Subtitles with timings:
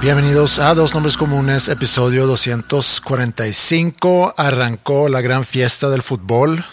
[0.00, 4.32] Bienvenidos a Dos Nombres Comunes, episodio 245.
[4.34, 6.64] Arrancó la gran fiesta del fútbol.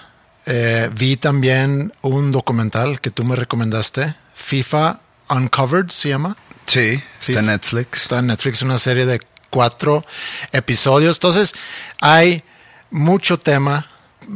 [0.46, 6.38] Eh, vi también un documental que tú me recomendaste, FIFA Uncovered se llama.
[6.64, 8.04] Sí, está en Netflix.
[8.04, 9.20] Está en Netflix, una serie de
[9.50, 10.06] cuatro
[10.54, 11.18] episodios.
[11.18, 11.54] Entonces,
[12.00, 12.46] hay
[12.92, 13.86] mucho tema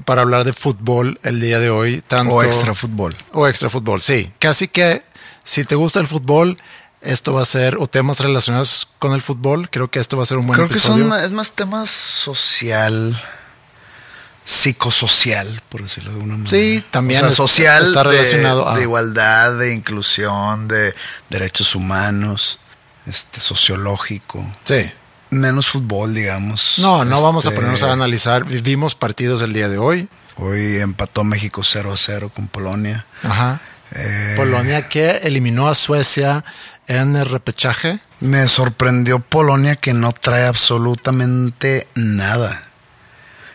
[0.03, 2.03] para hablar de fútbol el día de hoy.
[2.05, 3.15] Tanto, O extra fútbol.
[3.31, 4.33] O extra fútbol, sí.
[4.37, 5.01] Casi que
[5.45, 6.57] si te gusta el fútbol,
[7.01, 10.25] esto va a ser, o temas relacionados con el fútbol, creo que esto va a
[10.25, 11.07] ser un buen Creo que episodio.
[11.09, 13.19] son es más temas social,
[14.43, 16.49] psicosocial, por decirlo de alguna manera.
[16.51, 20.93] Sí, también O sea, social está de- relacionado a- de, igualdad, de inclusión, de
[21.29, 22.59] derechos humanos,
[23.05, 24.45] este sociológico.
[24.65, 24.91] Sí.
[25.29, 26.75] Menos fútbol, digamos.
[26.79, 28.43] No, no vamos a Este, ponernos a analizar.
[28.43, 30.09] Vivimos partidos el día de hoy.
[30.35, 33.05] Hoy empató México 0 a 0 con Polonia.
[33.23, 33.61] Ajá.
[33.93, 36.43] Eh, Polonia que eliminó a Suecia
[36.97, 37.99] en el repechaje.
[38.19, 42.63] Me sorprendió Polonia que no trae absolutamente nada.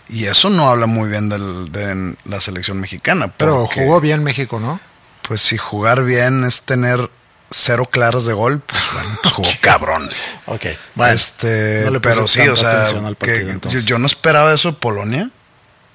[0.08, 3.32] Y eso no habla muy bien del- de la selección mexicana.
[3.36, 4.78] Pero jugó bien México, ¿no?
[5.22, 7.10] Pues si jugar bien es tener
[7.50, 10.08] cero claras de gol, pues bueno, pues jugó cabrón.
[10.47, 10.64] Ok.
[11.12, 13.84] este, no le pero sí, o sea, al que partido, yo, entonces.
[13.86, 15.30] yo no esperaba eso de Polonia.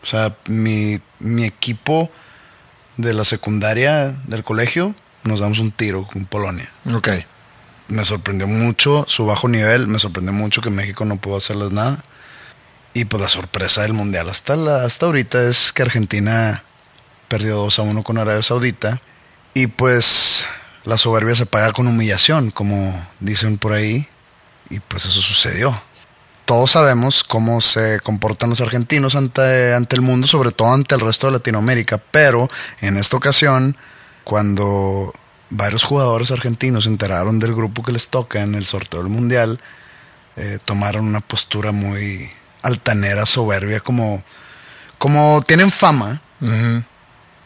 [0.03, 2.09] O sea, mi, mi equipo
[2.97, 7.09] de la secundaria del colegio nos damos un tiro con Polonia Ok.
[7.91, 12.03] Me sorprendió mucho su bajo nivel, me sorprendió mucho que México no pudo hacerles nada.
[12.94, 16.63] Y pues la sorpresa del mundial hasta, la, hasta ahorita es que Argentina
[17.28, 19.02] perdió 2 a 1 con Arabia Saudita.
[19.53, 20.46] Y pues
[20.85, 24.08] la soberbia se paga con humillación, como dicen por ahí.
[24.69, 25.79] Y pues eso sucedió.
[26.46, 31.02] Todos sabemos cómo se comportan los argentinos ante, ante el mundo, sobre todo ante el
[31.02, 31.97] resto de Latinoamérica.
[31.97, 32.47] Pero
[32.79, 33.78] en esta ocasión,
[34.23, 35.13] cuando
[35.52, 39.60] varios jugadores argentinos se enteraron del grupo que les toca en el sorteo del mundial,
[40.38, 42.30] eh, tomaron una postura muy
[42.64, 44.24] altanera, soberbia, como,
[44.98, 46.22] como tienen fama.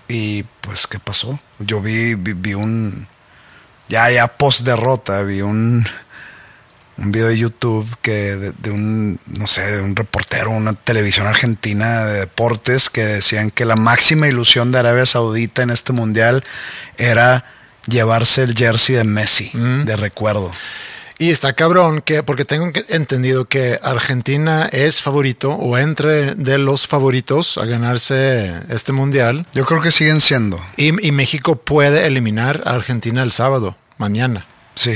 [0.07, 1.39] Y pues, ¿qué pasó?
[1.59, 3.07] Yo vi, vi, vi un.
[3.89, 5.85] Ya, ya post derrota, vi un.
[6.97, 11.27] Un video de YouTube que de, de un, no sé, de un reportero, una televisión
[11.27, 16.45] argentina de deportes que decían que la máxima ilusión de Arabia Saudita en este mundial
[16.95, 17.43] era
[17.87, 20.51] llevarse el jersey de Messi, de recuerdo.
[21.17, 26.87] Y está cabrón que, porque tengo entendido que Argentina es favorito o entre de los
[26.87, 29.47] favoritos a ganarse este mundial.
[29.53, 30.59] Yo creo que siguen siendo.
[30.75, 34.45] Y, y México puede eliminar a Argentina el sábado, mañana.
[34.75, 34.93] Sí,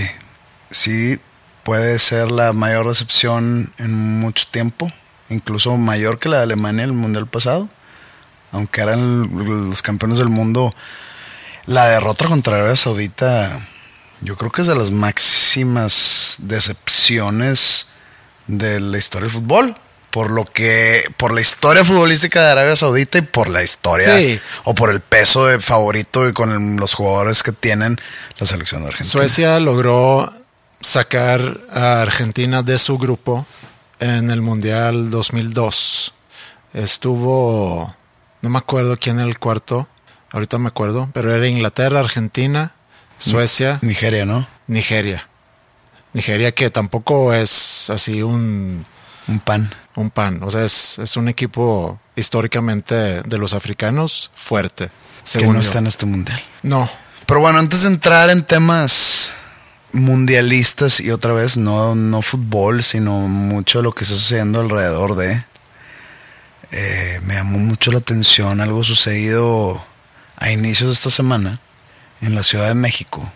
[0.70, 1.20] sí
[1.64, 4.92] puede ser la mayor recepción en mucho tiempo,
[5.30, 7.70] incluso mayor que la de Alemania en el Mundial pasado,
[8.52, 10.74] aunque eran los campeones del mundo.
[11.70, 13.68] La derrota contra Arabia Saudita,
[14.22, 17.88] yo creo que es de las máximas decepciones
[18.48, 19.76] de la historia del fútbol.
[20.10, 24.40] Por lo que, por la historia futbolística de Arabia Saudita y por la historia Sí.
[24.64, 28.00] o por el peso de favorito y con el- los jugadores que tienen
[28.40, 29.12] la selección de Argentina.
[29.12, 30.28] Suecia logró
[30.82, 33.46] sacar a Argentina de su grupo
[34.00, 36.16] en el Mundial 2002.
[36.74, 37.96] Estuvo,
[38.42, 39.88] no me acuerdo quién era el cuarto,
[40.32, 42.74] ahorita me acuerdo, pero era Inglaterra, Argentina,
[43.18, 44.48] Suecia, Nigeria, ¿no?
[44.68, 45.28] Nigeria.
[46.14, 48.84] Nigeria que tampoco es así un
[49.28, 49.70] Un pan.
[49.96, 50.42] Un pan.
[50.44, 54.88] O sea, es, es un equipo históricamente de los africanos fuerte.
[54.88, 54.92] Que
[55.24, 55.68] Según no yo.
[55.68, 56.42] está en este mundial.
[56.64, 56.90] No,
[57.28, 59.32] Pero bueno, antes de entrar en temas
[59.92, 65.44] mundialistas y otra vez no, no fútbol, sino mucho lo que está sucediendo alrededor de,
[66.72, 69.84] eh, me llamó mucho la atención algo sucedido
[70.40, 71.60] a inicios de esta semana
[72.22, 73.32] en la Ciudad de México.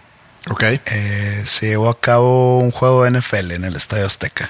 [0.50, 0.64] ok.
[0.64, 4.50] Eh, se llevó a cabo un juego de NFL en el Estadio Azteca.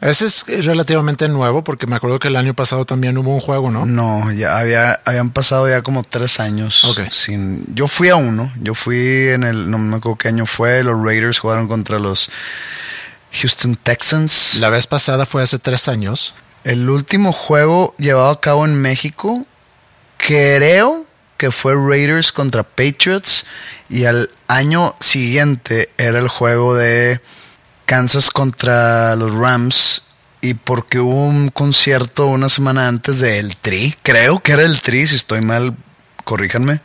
[0.00, 3.70] Ese es relativamente nuevo porque me acuerdo que el año pasado también hubo un juego,
[3.70, 3.86] ¿no?
[3.86, 6.84] No, ya había, habían pasado ya como tres años.
[6.84, 7.00] Ok.
[7.10, 8.52] Sin, yo fui a uno.
[8.60, 10.82] Yo fui en el, no me acuerdo qué año fue.
[10.82, 12.30] Los Raiders jugaron contra los
[13.32, 14.56] Houston Texans.
[14.56, 16.34] La vez pasada fue hace tres años.
[16.64, 19.46] El último juego llevado a cabo en México,
[20.18, 21.03] creo
[21.44, 23.44] que fue Raiders contra Patriots.
[23.90, 27.20] Y al año siguiente era el juego de
[27.84, 30.04] Kansas contra los Rams.
[30.40, 33.94] Y porque hubo un concierto una semana antes de El Tri.
[34.02, 35.76] Creo que era el Tri, si estoy mal,
[36.24, 36.80] corríjanme.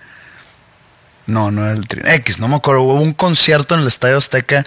[1.26, 2.02] No, no era el Tri.
[2.04, 2.82] X, no me acuerdo.
[2.82, 4.66] Hubo un concierto en el Estadio Azteca.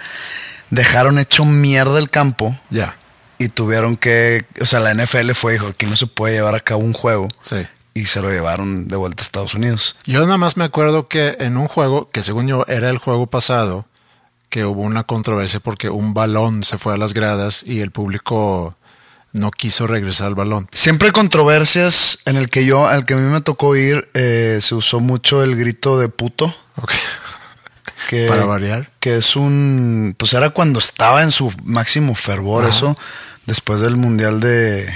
[0.71, 2.95] Dejaron hecho mierda el campo Ya,
[3.37, 6.61] y tuvieron que, o sea, la NFL fue dijo, aquí no se puede llevar a
[6.61, 7.57] cabo un juego sí.
[7.93, 9.95] Y se lo llevaron de vuelta a Estados Unidos.
[10.05, 13.27] Yo nada más me acuerdo que en un juego, que según yo era el juego
[13.27, 13.85] pasado,
[14.49, 18.77] que hubo una controversia porque un balón se fue a las gradas y el público
[19.31, 20.67] no quiso regresar al balón.
[20.71, 24.59] Siempre hay controversias en el que yo, al que a mí me tocó ir, eh,
[24.61, 26.55] se usó mucho el grito de puto.
[26.77, 26.91] Ok.
[28.09, 28.91] Que, Para variar.
[28.99, 32.75] Que es un, pues era cuando estaba en su máximo fervor Ajá.
[32.75, 32.97] eso,
[33.45, 34.93] después del mundial de,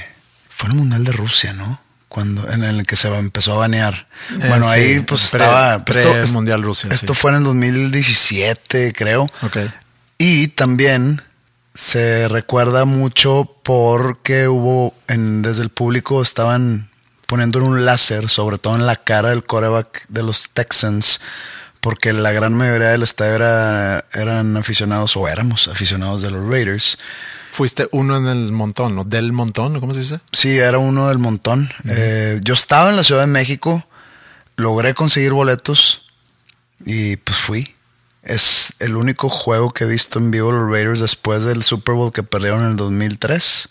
[0.49, 1.79] fue el mundial de Rusia, ¿no?
[2.09, 4.07] Cuando, en el que se empezó a banear.
[4.31, 5.83] Eh, bueno, sí, ahí pues pre- estaba...
[5.83, 7.19] pre- esto- es- Mundial Rusia, Esto sí.
[7.19, 9.23] fue en el 2017, creo.
[9.43, 9.57] Ok.
[10.17, 11.21] Y también
[11.73, 16.89] se recuerda mucho porque hubo en, desde el público estaban
[17.27, 21.19] poniendo un láser, sobre todo en la cara del coreback de los Texans,
[21.87, 26.97] porque la gran mayoría del estadio era- eran aficionados o éramos aficionados de los Raiders.
[27.49, 29.05] Fuiste uno en el montón, ¿no?
[29.05, 29.79] Del montón.
[29.79, 30.19] ¿cómo se dice?
[30.33, 31.69] Sí, era uno del montón.
[31.87, 33.85] Eh, yo estaba en la Ciudad de México,
[34.57, 36.11] logré conseguir boletos
[36.85, 37.73] y pues fui.
[38.21, 42.11] Es el único juego que he visto en vivo los Raiders después del Super Bowl
[42.11, 43.69] que perdieron en el 2003.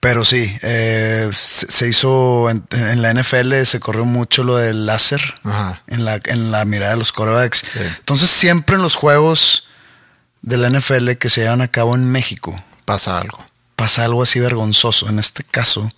[0.00, 5.20] Pero sí, eh, se, hizo en, en la NFL, se corrió mucho lo del láser
[5.42, 5.82] Ajá.
[5.88, 7.58] en la, en la mirada de los quarterbacks.
[7.58, 7.80] Sí.
[7.98, 9.68] Entonces siempre en los juegos
[10.42, 13.44] de la NFL que se llevan a cabo en México, Pasa algo.
[13.74, 15.08] pasa algo así vergonzoso.
[15.08, 15.90] En este caso,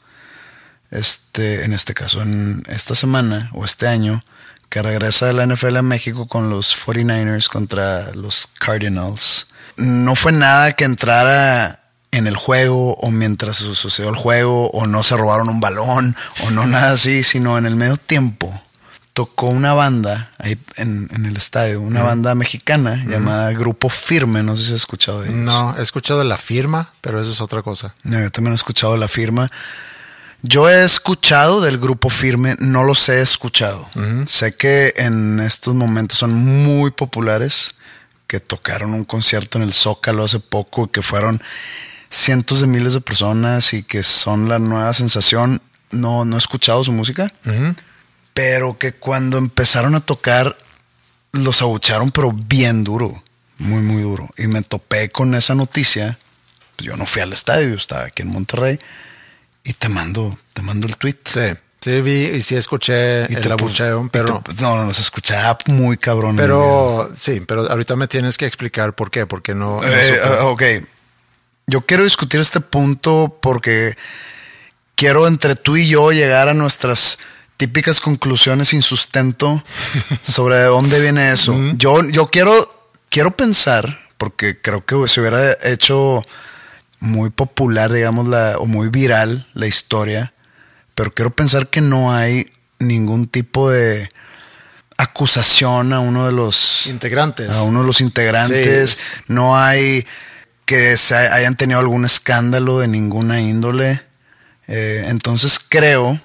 [0.90, 4.24] este, en este caso, en esta semana o este año,
[4.70, 9.48] que regresa de la NFL a México con los 49ers contra los Cardinals.
[9.76, 11.80] No fue nada que entrara
[12.12, 16.16] en el juego o mientras su- sucedió el juego o no se robaron un balón
[16.46, 18.60] o no nada así, sino en el medio tiempo
[19.12, 24.56] tocó una banda ahí en, en el estadio, una banda mexicana llamada Grupo Firme, no
[24.56, 25.40] sé si has escuchado de ellos.
[25.40, 27.94] No, he escuchado de la firma, pero eso es otra cosa.
[28.04, 29.50] No, yo también he escuchado la firma.
[30.42, 33.88] Yo he escuchado del grupo firme, no los he escuchado.
[34.26, 37.74] Sé que en estos momentos son muy populares,
[38.26, 41.42] que tocaron un concierto en el Zócalo hace poco, que fueron
[42.10, 45.62] cientos de miles de personas y que son la nueva sensación.
[45.90, 47.32] No, no he escuchado su música,
[48.34, 50.56] pero que cuando empezaron a tocar
[51.32, 53.22] los abucharon, pero bien duro,
[53.58, 54.28] muy, muy duro.
[54.36, 56.16] Y me topé con esa noticia.
[56.78, 58.78] Yo no fui al estadio, yo estaba aquí en Monterrey.
[59.64, 61.18] Y te mando, te mando el tweet.
[61.24, 61.40] Sí,
[61.80, 65.96] sí vi y sí escuché Y el abucheo, pero, te- no, no, se escuchaba muy
[65.98, 66.34] cabrón.
[66.36, 69.80] pero sí, pero ahorita me tienes que explicar por qué, porque no.
[69.82, 70.62] no Eh, ah, ok.
[71.70, 73.96] Yo quiero discutir este punto porque
[74.96, 77.18] quiero entre tú y yo llegar a nuestras
[77.56, 79.62] típicas conclusiones sin sustento
[80.24, 81.56] sobre de dónde viene eso.
[81.76, 86.22] Yo, yo quiero, quiero pensar, porque creo que se hubiera hecho
[86.98, 90.32] muy popular, digamos, la, o muy viral la historia,
[90.96, 92.50] pero quiero pensar que no hay
[92.80, 94.08] ningún tipo de
[94.96, 97.48] acusación a uno de los Integrantes.
[97.50, 98.90] a uno de los integrantes.
[98.90, 99.22] Sí.
[99.28, 100.04] No hay
[100.70, 104.00] que se hayan tenido algún escándalo de ninguna índole.
[104.68, 106.20] Eh, entonces creo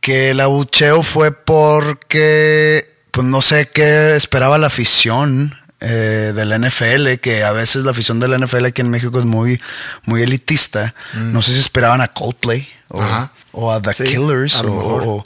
[0.00, 6.58] que el abucheo fue porque, pues no sé qué esperaba la afición eh, de la
[6.58, 9.60] NFL, que a veces la afición de la NFL aquí en México es muy,
[10.04, 10.94] muy elitista.
[11.14, 13.28] No sé si esperaban a Coldplay o, Mm.
[13.68, 15.02] A The Sí, Killers a lo o- mejor.
[15.08, 15.24] o-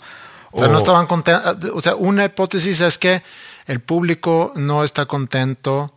[0.52, 1.70] O sea, no estaban contentos.
[1.74, 3.22] O sea, una hipótesis es que
[3.66, 5.92] el público no está contento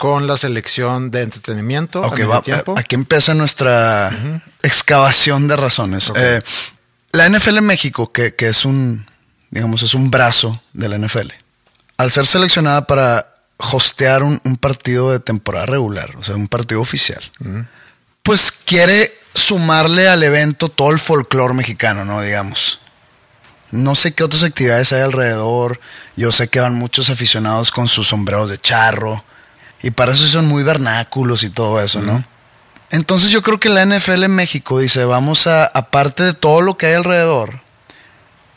[0.00, 2.00] con la selección de entretenimiento.
[2.00, 2.74] Ok, a va- tiempo.
[2.78, 4.10] aquí empieza nuestra
[4.62, 6.10] excavación de razones.
[6.16, 6.40] Eh,
[7.12, 9.06] la NFL en México, que, que es un,
[9.50, 11.28] digamos, es un brazo de la NFL,
[11.98, 13.26] al ser seleccionada para
[13.58, 17.22] hostear un, un partido de temporada regular, o sea, un partido oficial,
[18.22, 22.22] pues quiere sumarle al evento todo el folclore mexicano, ¿no?
[22.22, 22.80] Digamos.
[23.70, 25.78] No sé qué otras actividades hay alrededor.
[26.16, 29.22] Yo sé que van muchos aficionados con sus sombreros de charro.
[29.82, 32.22] Y para eso son muy vernáculos y todo eso, ¿no?
[32.90, 36.76] Entonces yo creo que la NFL en México dice, vamos a, aparte de todo lo
[36.76, 37.60] que hay alrededor,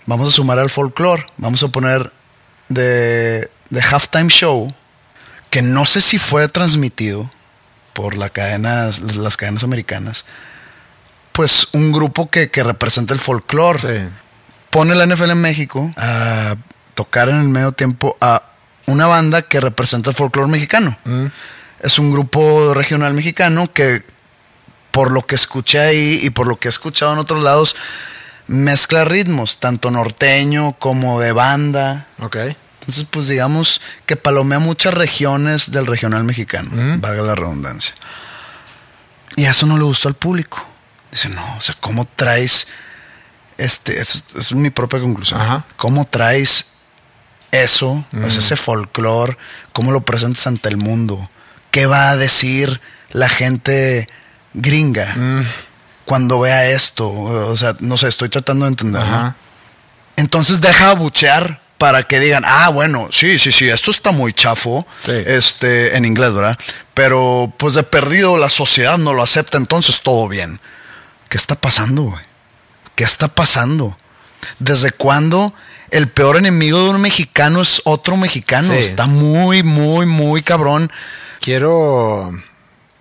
[0.05, 1.25] vamos a sumar al folclore.
[1.37, 2.11] Vamos a poner
[2.69, 4.73] de, de halftime show,
[5.49, 7.29] que no sé si fue transmitido
[7.93, 10.25] por la cadena, las cadenas americanas,
[11.31, 14.09] pues un grupo que, que representa el folclore Sí.
[14.71, 16.55] pone la NFL en México a
[16.95, 18.41] tocar en el medio tiempo a
[18.85, 20.97] una banda que representa el folclore mexicano.
[21.79, 24.03] Es un grupo regional mexicano que,
[24.91, 27.75] por lo que escuché ahí y por lo que he escuchado en otros lados,
[28.47, 32.07] mezcla ritmos, tanto norteño como de banda.
[32.21, 32.37] Ok.
[32.81, 37.95] Entonces, pues digamos que palomea muchas regiones del regional mexicano, valga la redundancia.
[39.35, 40.67] Y eso no le gustó al público.
[41.09, 42.67] Dice, no, o sea, ¿cómo traes
[43.57, 43.99] este?
[43.99, 45.39] Es, es mi propia conclusión.
[45.39, 45.63] Ajá.
[45.77, 46.72] ¿Cómo traes
[47.53, 49.37] eso, o sea, ese folclore?
[49.71, 51.29] ¿Cómo lo presentas ante el mundo?
[51.71, 52.81] ¿Qué va a decir
[53.11, 54.07] la gente
[54.53, 55.15] gringa
[56.05, 57.11] cuando vea esto?
[57.11, 59.01] O sea, no sé, estoy tratando de entender.
[59.01, 59.07] ¿no?
[59.07, 59.35] Ajá.
[60.15, 64.87] Entonces deja abuchear para que digan, ah, bueno, sí, sí, sí, esto está muy chafo.
[64.99, 65.11] Sí.
[65.11, 66.57] Este, en inglés, ¿verdad?
[66.93, 70.59] Pero pues de perdido la sociedad no lo acepta, entonces todo bien.
[71.29, 72.23] ¿Qué está pasando, güey?
[72.95, 73.97] ¿Qué está pasando?
[74.59, 75.53] ¿Desde cuándo
[75.91, 78.71] el peor enemigo de un mexicano es otro mexicano?
[78.73, 78.79] Sí.
[78.79, 80.91] Está muy, muy, muy cabrón.
[81.39, 82.31] Quiero,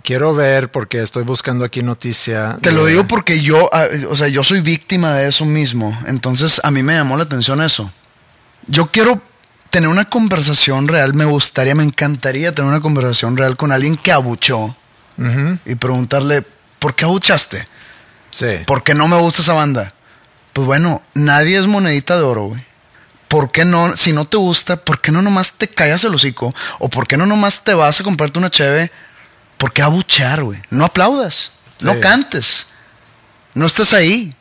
[0.03, 2.59] quiero ver, porque estoy buscando aquí noticia.
[2.61, 5.99] Te de- lo digo porque yo, ah, o sea, yo soy víctima de eso mismo.
[6.07, 7.91] Entonces a mí me llamó la atención eso.
[8.67, 9.21] Yo quiero
[9.71, 14.13] tener una conversación real, me gustaría, me encantaría tener una conversación real con alguien que
[14.13, 14.77] abuchó
[15.65, 16.43] y preguntarle,
[16.79, 17.65] ¿por qué abuchaste?
[18.31, 18.47] Sí.
[18.67, 19.95] ¿Por qué no me gusta esa banda?
[20.53, 22.65] Pues bueno, nadie es monedita de oro, güey.
[23.29, 26.55] ¿Por qué no, si no te gusta, por qué no nomás te callas el hocico?
[26.79, 28.91] ¿O por qué no nomás te vas a comprarte una cheve?
[29.57, 30.61] ¿Por qué abuchear, güey?
[30.71, 32.69] No aplaudas, no cantes,
[33.55, 34.35] no estás ahí.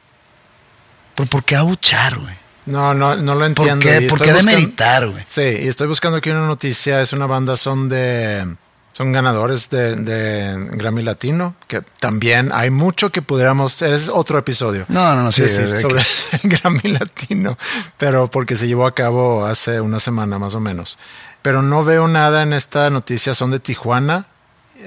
[1.15, 2.35] ¿Pero por qué abuchear, güey?
[2.65, 3.85] No, no, no lo ¿Por entiendo.
[3.85, 5.23] qué, y por qué buscan- demeritar, güey?
[5.27, 7.01] Sí, y estoy buscando aquí una noticia.
[7.01, 8.55] Es una banda, son de.
[8.93, 13.81] Son ganadores de, de Grammy Latino, que también hay mucho que pudiéramos.
[13.81, 14.85] Es otro episodio.
[14.89, 17.57] No, no, no, sí, decir hay sobre que- el Grammy Latino,
[17.97, 20.97] pero porque se llevó a cabo hace una semana más o menos.
[21.41, 24.25] Pero no veo nada en esta noticia, son de Tijuana,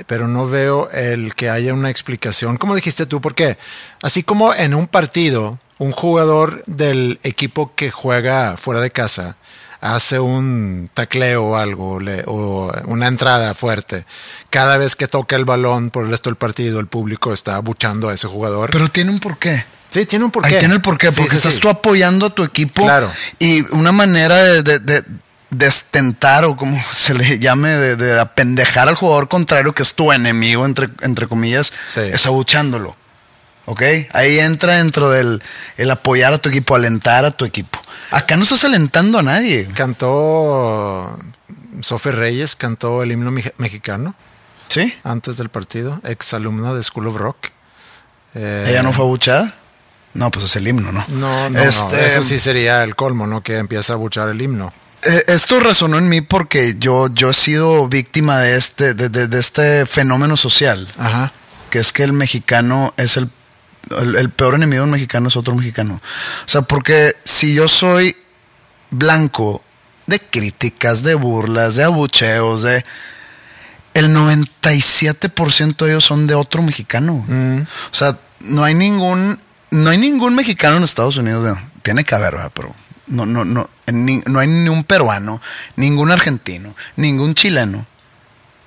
[0.07, 2.59] pero no veo el que haya una explicación.
[2.59, 3.21] ¿Cómo dijiste tú?
[3.21, 3.57] Porque
[4.03, 9.37] así como en un partido, un jugador del equipo que juega fuera de casa
[9.85, 14.07] hace un tacleo o algo, le- o una entrada fuerte,
[14.51, 18.09] cada vez que toca el balón por el resto del partido, el público está abuchando
[18.09, 18.71] a ese jugador.
[18.71, 19.65] Pero tiene un porqué.
[19.91, 20.55] sí, tiene un porqué.
[20.55, 21.61] Ahí tiene el porqué, Sí, porque sí, estás sí.
[21.61, 22.83] tú apoyando a tu equipo.
[22.83, 23.11] Claro.
[23.39, 25.03] Y una manera de, de, de
[25.51, 30.13] destentar o como se le llame, de, de apendejar al jugador contrario, que es tu
[30.13, 32.01] enemigo, entre, entre comillas, Sí.
[32.01, 32.97] es abuchándolo.
[33.67, 33.83] ¿Ok?
[34.13, 35.43] Ahí entra dentro del
[35.77, 37.81] el apoyar a tu equipo, alentar a tu equipo.
[38.11, 39.67] Acá no estás alentando a nadie.
[39.75, 41.19] Cantó
[41.81, 44.15] Sofe Reyes, cantó el himno mex- mexicano
[44.69, 44.93] ¿Sí?
[45.03, 47.49] antes del partido, ex alumna de School of Rock.
[48.35, 49.55] Eh, ¿Ella no fue abuchada?
[50.15, 51.05] No, pues es el himno, ¿no?
[51.09, 53.43] No, no, no, Este, eso sí sería el colmo, ¿no?
[53.43, 54.73] Que empieza a buchar el himno.
[55.03, 59.27] Eh, esto resonó en mí porque yo, yo he sido víctima de este, de, de-
[59.27, 61.33] de este fenómeno social, Ajá.
[61.71, 63.29] que es que el mexicano es el,
[63.99, 66.01] el, el peor enemigo de un mexicano es otro mexicano.
[66.45, 68.17] O sea, porque si yo soy
[68.91, 69.63] blanco
[70.07, 72.85] de críticas, de burlas, de abucheos, de...
[73.95, 77.25] El 97% de ellos son de otro mexicano.
[77.29, 79.39] O sea, no hay ningún,
[79.71, 81.43] no hay ningún mexicano en Estados Unidos.
[81.43, 82.51] Bueno, tiene que haber, ¿verdad?
[82.55, 82.75] pero
[83.07, 85.41] no, no, no, ni- no hay ni un peruano,
[85.77, 87.87] ningún argentino, ningún chileno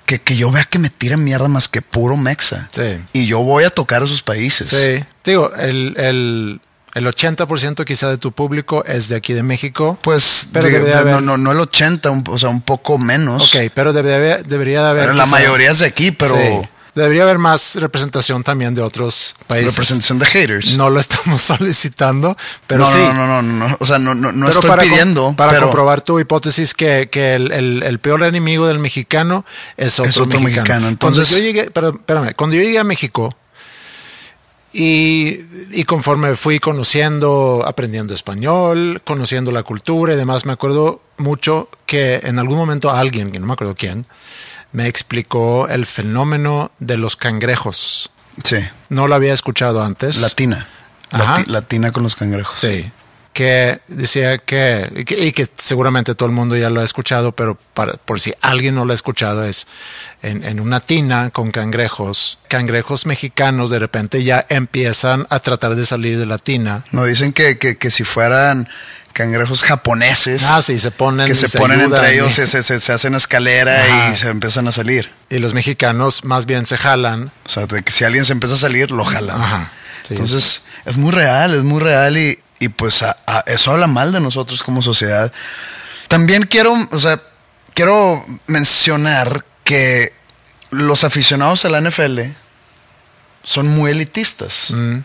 [0.08, 2.66] que, que yo vea que me tire mierda más que puro mexa.
[2.72, 2.98] Sí.
[3.12, 4.66] Y yo voy a tocar esos países.
[4.68, 5.04] Sí.
[5.22, 6.60] Digo, el, el,
[6.94, 9.98] el 80% quizá de tu público es de aquí de México.
[10.00, 10.70] Pues, Pero
[11.04, 13.54] no, no, no el 80, un- o sea, un poco menos.
[13.54, 15.02] Ok, pero debería, debería de haber.
[15.04, 16.68] Pero la mayoría es de aquí, pero, Sí.
[16.94, 19.72] Debería haber más representación también de otros países.
[19.74, 20.76] Representación de haters.
[20.76, 22.98] No lo estamos solicitando, pero no, sí.
[22.98, 25.34] no, no, no, no, o sea, no, no, no estoy para com- pidiendo.
[25.36, 29.44] para pero comprobar tu hipótesis que, que el, el- el peor enemigo del mexicano
[29.76, 30.66] es otro, otro mexicano.
[30.68, 33.34] Cuando Entonces- yo llegué, pero, espérame, cuando yo llegué a México
[34.72, 35.40] y,
[35.72, 42.20] y conforme fui conociendo, aprendiendo español, conociendo la cultura y demás, me acuerdo mucho que
[42.24, 44.04] en algún momento alguien, que no me acuerdo quién,
[44.72, 48.10] me explicó el fenómeno de los cangrejos.
[48.44, 48.56] Sí,
[48.88, 50.20] No lo había escuchado antes.
[50.20, 50.68] latina.
[51.10, 51.38] Ajá.
[51.38, 52.60] Lati- latina con los cangrejos.
[52.60, 52.90] Sí.
[53.38, 57.92] Que decía que y, que, seguramente todo el mundo ya lo ha escuchado, pero para,
[57.92, 59.68] por si alguien no lo ha escuchado, es
[60.22, 65.86] en, en una tina con cangrejos, cangrejos mexicanos de repente ya empiezan a tratar de
[65.86, 66.84] salir de la tina.
[66.90, 68.68] No dicen que, que, que si fueran
[69.12, 70.42] cangrejos japoneses.
[70.44, 71.28] Ah, sí, se ponen.
[71.28, 74.10] que se, se ponen entre ellos, se, se, se- hacen escalera Ajá.
[74.12, 75.12] y se empiezan a salir.
[75.30, 77.30] Y los mexicanos más bien se jalan.
[77.46, 79.40] O sea, de que si alguien se empieza a salir, lo jalan.
[79.40, 79.70] Ajá.
[80.02, 83.86] Sí, Entonces, es muy real, es muy real y, y pues a- a- eso habla
[83.86, 85.32] mal de nosotros como sociedad.
[86.08, 87.20] También quiero, o sea,
[87.74, 90.12] quiero mencionar que
[90.70, 92.20] los aficionados a la NFL
[93.42, 94.70] son muy elitistas.
[94.70, 94.98] Mm.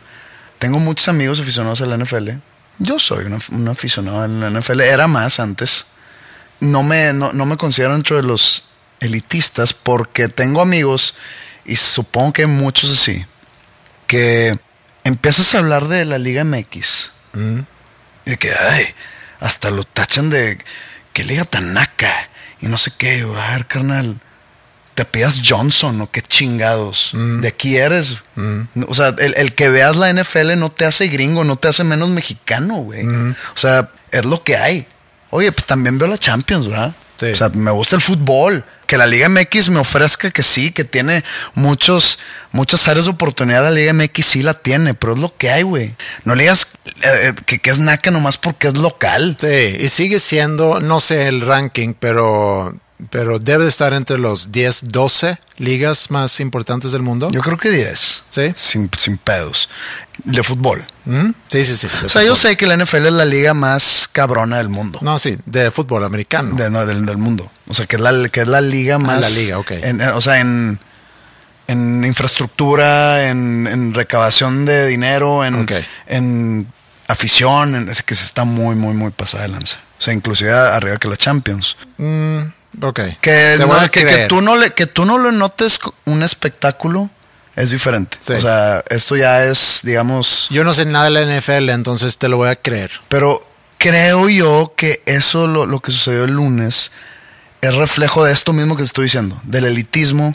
[0.59, 2.31] Tengo muchos amigos aficionados a la NFL.
[2.79, 4.81] Yo soy un, af- un aficionado a la NFL.
[4.81, 5.85] Era más antes.
[6.59, 8.65] No me, no, no me considero dentro de los
[8.99, 11.15] elitistas porque tengo amigos,
[11.65, 13.25] y supongo que muchos así,
[14.07, 14.57] que
[15.03, 17.11] empiezas a hablar de la Liga MX.
[17.33, 17.59] Mm.
[18.25, 18.85] Y de que, ay,
[19.39, 20.57] hasta lo tachan de
[21.11, 22.29] que liga tan naca.
[22.61, 23.21] Y no sé qué.
[23.21, 24.19] A ver, carnal,
[24.95, 27.11] te pidas Johnson o qué chingados.
[27.13, 28.23] De aquí eres.
[28.87, 31.83] O sea, el, el que veas la NFL no te hace gringo, no te hace
[31.83, 33.05] menos mexicano, güey.
[33.05, 34.87] O sea, es lo que hay.
[35.31, 36.95] Oye, pues también veo la Champions, ¿verdad?
[37.17, 37.27] Sí.
[37.27, 38.63] O sea, me gusta el fútbol.
[38.87, 41.23] Que la Liga MX me ofrezca que sí, que tiene
[41.55, 42.19] muchos,
[42.51, 43.63] muchas áreas de oportunidad.
[43.63, 45.95] La Liga MX sí la tiene, pero es lo que hay, güey.
[46.25, 49.37] No le digas eh, eh, que, que es naca nomás porque es local.
[49.39, 52.75] Sí, y sigue siendo, no sé el ranking, pero,
[53.09, 57.29] pero debe de estar entre los 10, 12 ligas más importantes del mundo.
[57.31, 58.23] Yo creo que 10.
[58.29, 58.53] Sí.
[58.55, 59.69] Sin, sin pedos.
[60.23, 60.85] De fútbol.
[61.05, 61.31] ¿Mm?
[61.47, 61.87] Sí, sí, sí.
[62.05, 64.99] O sea, yo sé que la NFL es la liga más cabrona del mundo.
[65.01, 66.55] No, sí, de fútbol americano.
[66.55, 67.51] De- no, del, del mundo.
[67.67, 69.17] O sea, que es la, que es la liga más.
[69.25, 69.71] Ah, la liga, ok.
[69.71, 70.79] en- en- o sea, en,
[71.67, 75.71] en infraestructura, en, en recabación de dinero, en, Ok.
[76.07, 76.67] en
[77.07, 79.79] afición, en- es que se está muy, muy, muy pasada de lanza.
[79.97, 81.77] O sea, inclusive arriba que la Champions.
[81.97, 82.39] Mm,
[82.81, 82.99] ok.
[83.21, 87.09] Que, no- que, tú no le, que tú no le notes un espectáculo
[87.55, 88.17] es diferente.
[88.19, 88.33] Sí.
[88.33, 90.47] O sea, esto ya es, digamos.
[90.49, 92.89] Yo no sé nada de la NFL, entonces te lo voy a creer.
[93.09, 93.45] Pero
[93.77, 96.91] creo yo que eso, lo, lo que sucedió el lunes,
[97.61, 100.33] es reflejo de esto mismo que te estoy diciendo, del elitismo.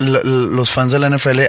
[0.00, 1.42] L- los fans de la NFL,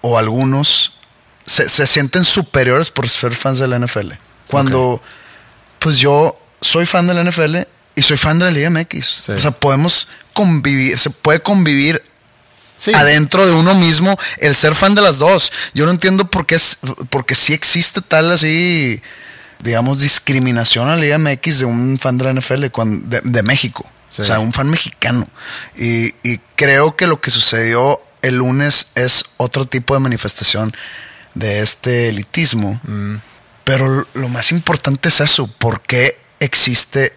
[0.00, 0.98] o algunos,
[1.44, 4.12] se, se sienten superiores por ser fans de la NFL.
[4.48, 5.02] Cuando,
[5.80, 7.56] pues yo soy fan de la NFL
[7.96, 9.28] y soy fan de la Liga MX.
[9.30, 12.02] O sea, podemos convivir, se puede convivir
[12.76, 12.92] Sí.
[12.92, 15.50] adentro de uno mismo el ser fan de las dos.
[15.74, 16.58] Yo no entiendo por qué,
[17.08, 19.00] porque sí existe tal así,
[19.60, 22.68] digamos, discriminación a la Liga MX de un fan de la NFL
[23.08, 23.88] de, de México.
[24.10, 24.22] Sí.
[24.22, 25.28] O sea, un fan mexicano.
[25.76, 30.74] Y, y creo que lo que sucedió el lunes es otro tipo de manifestación
[31.34, 32.80] de este elitismo.
[32.84, 33.16] Mm.
[33.64, 35.46] Pero lo más importante es eso.
[35.46, 37.12] ¿Por qué existe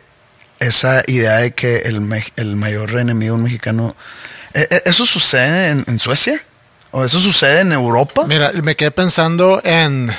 [0.60, 3.96] esa idea de que el, me- el mayor enemigo de un mexicano...
[4.54, 6.42] ¿E- e- ¿Eso sucede en, en Suecia?
[6.92, 8.26] ¿O eso sucede en Europa?
[8.28, 10.10] Mira, me quedé pensando en.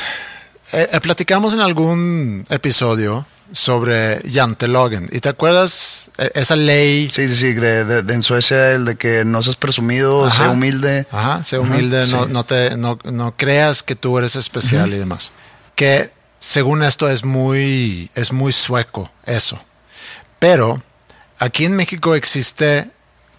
[0.73, 5.09] eh, eh, platicamos en algún episodio sobre Jantelagen.
[5.11, 7.09] ¿Y te acuerdas eh, esa ley?
[7.11, 10.37] Sí, sí, sí, de, de- de en Suecia el de que no seas presumido, Ajá.
[10.37, 11.07] sea humilde.
[11.11, 12.31] Ajá, Ajá, humilde, no, sí.
[12.31, 15.33] no, te, no, no creas que tú eres especial y demás.
[15.75, 19.59] Que según esto es muy, es muy sueco eso.
[20.39, 20.83] Pero
[21.39, 22.91] aquí en México existe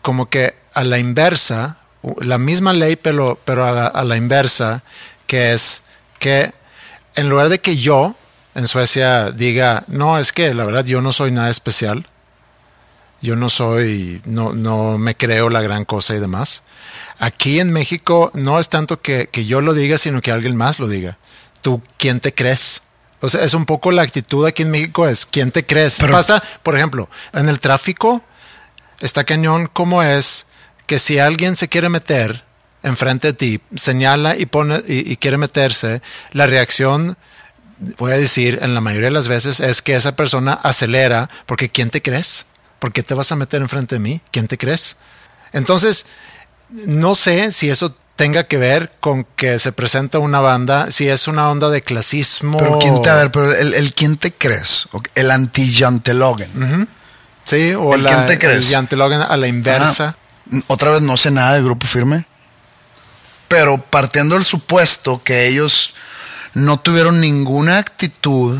[0.01, 1.77] como que a la inversa,
[2.21, 4.83] la misma ley, pero, pero a, la, a la inversa,
[5.27, 5.83] que es
[6.19, 6.53] que
[7.15, 8.15] en lugar de que yo
[8.55, 12.05] en Suecia diga, no, es que la verdad yo no soy nada especial,
[13.21, 16.63] yo no soy, no, no me creo la gran cosa y demás.
[17.19, 20.79] Aquí en México no es tanto que, que yo lo diga, sino que alguien más
[20.79, 21.17] lo diga.
[21.61, 22.83] ¿Tú quién te crees?
[23.21, 25.97] O sea, es un poco la actitud aquí en México, es quién te crees.
[25.99, 28.23] Pero- Pasa, por ejemplo, en el tráfico,
[29.01, 30.47] está cañón como es
[30.87, 32.43] que si alguien se quiere meter
[32.83, 36.01] enfrente de ti, señala y pone y, y quiere meterse,
[36.31, 37.17] la reacción,
[37.97, 41.69] voy a decir, en la mayoría de las veces es que esa persona acelera porque
[41.69, 42.45] ¿quién te crees?
[42.79, 44.21] ¿Por qué te vas a meter enfrente de mí?
[44.31, 44.95] ¿Quién te crees?
[45.51, 46.05] Entonces,
[46.69, 51.29] no sé si eso tenga que ver con que se presenta una banda, si es
[51.29, 52.57] una onda de clasismo.
[52.57, 56.89] Pero quién te, a ver, pero el, el quién te crees, el anti-Jantelogen.
[57.45, 58.57] Sí, o ¿El la, quién te crees?
[58.57, 60.17] el Yantelogen a la inversa.
[60.49, 60.63] Ajá.
[60.67, 62.25] Otra vez no sé nada de grupo firme.
[63.47, 65.93] Pero partiendo del supuesto que ellos
[66.53, 68.59] no tuvieron ninguna actitud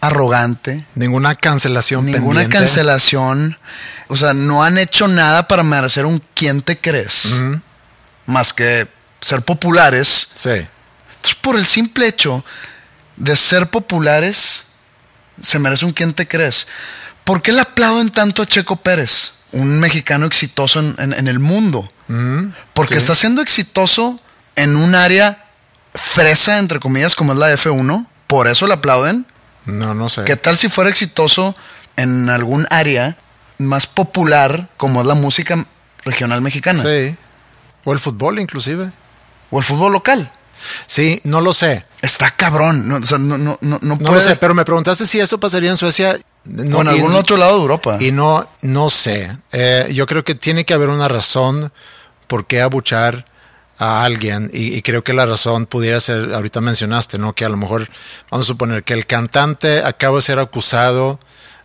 [0.00, 2.56] arrogante, Ninguna cancelación ninguna pendiente.
[2.58, 3.58] cancelación,
[4.08, 7.42] o sea, no han hecho nada para merecer un quién te crees.
[8.26, 8.86] Más que
[9.20, 10.28] ser populares.
[10.34, 10.50] Sí.
[10.50, 12.44] Entonces, por el simple hecho
[13.16, 14.66] de ser populares,
[15.40, 16.66] se merece un quién te crees.
[17.24, 21.38] ¿Por qué le aplauden tanto a Checo Pérez, un mexicano exitoso en, en- en el
[21.38, 21.88] mundo?
[22.72, 22.98] Porque Sí.
[23.00, 24.20] está siendo exitoso
[24.54, 25.44] en un área
[25.94, 28.06] fresa, entre comillas, como es la F1.
[28.26, 29.26] Por eso le aplauden.
[29.64, 30.22] No, no sé.
[30.24, 31.56] ¿Qué tal si fuera exitoso
[31.96, 33.16] en algún área
[33.58, 35.66] más popular, como es la música
[36.04, 36.82] regional mexicana?
[36.82, 37.16] Sí.
[37.86, 38.90] O el fútbol, inclusive.
[39.50, 40.30] O el fútbol local.
[40.86, 41.86] Sí, no lo sé.
[42.02, 42.88] Está cabrón.
[42.88, 45.18] No, o sea, no, no, no, no No puede- lo sé, pero me preguntaste si
[45.20, 46.18] eso pasaría en Suecia.
[46.44, 47.96] No, o en y- algún otro lado de Europa.
[48.00, 49.30] Y no, no sé.
[49.52, 51.72] Eh, yo creo que tiene que haber una razón
[52.26, 53.24] por qué abuchar
[53.78, 54.50] a alguien.
[54.52, 57.34] Y, y creo que la razón pudiera ser, ahorita mencionaste, ¿no?
[57.34, 57.88] Que a lo mejor,
[58.30, 61.20] vamos a suponer que el cantante acaba de ser acusado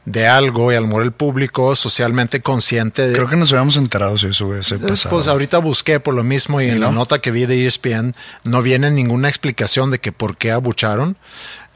[0.06, 3.78] de algo y a lo mejor el público socialmente consciente de, Creo que nos habíamos
[3.78, 5.16] enterado si eso hubiese pasado.
[5.16, 6.94] Pues ahorita busqué por lo mismo y, ¿Y en la no?
[6.94, 11.18] nota que vi de ESPN no viene ninguna explicación de que por qué abucharon.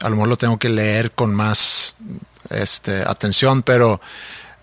[0.00, 1.96] A lo mejor lo tengo que leer con más
[2.50, 4.00] este, atención, pero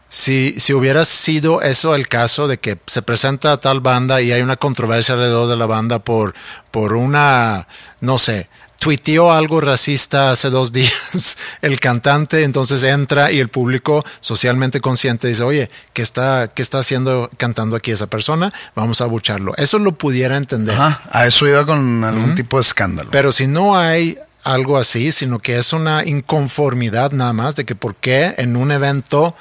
[0.10, 4.42] si, si hubiera sido eso el caso de que se presenta tal banda y hay
[4.42, 6.36] una controversia alrededor de la banda por,
[6.70, 7.68] por una,
[8.00, 8.48] no sé,
[8.84, 15.30] tuiteó algo racista hace dos días el cantante, entonces entra y el público socialmente consciente
[15.30, 18.52] dice, oye, ¿qué está, qué está haciendo cantando aquí esa persona?
[18.76, 19.54] Vamos a abucharlo.
[19.56, 20.76] Eso lo pudiera entender.
[20.76, 23.10] Ajá, a eso iba con algún tipo de escándalo.
[23.10, 27.76] Pero si no hay algo así, sino que es una inconformidad nada más de que
[27.76, 29.34] por qué en un evento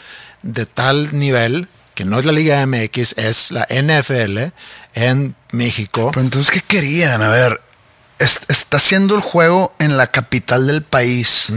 [0.42, 4.38] de tal nivel, que no es la Liga MX, es la NFL
[4.94, 6.11] en México.
[6.12, 7.22] Pero entonces, ¿qué querían?
[7.22, 7.61] A ver,
[8.23, 11.51] es- está haciendo el juego en la capital del país.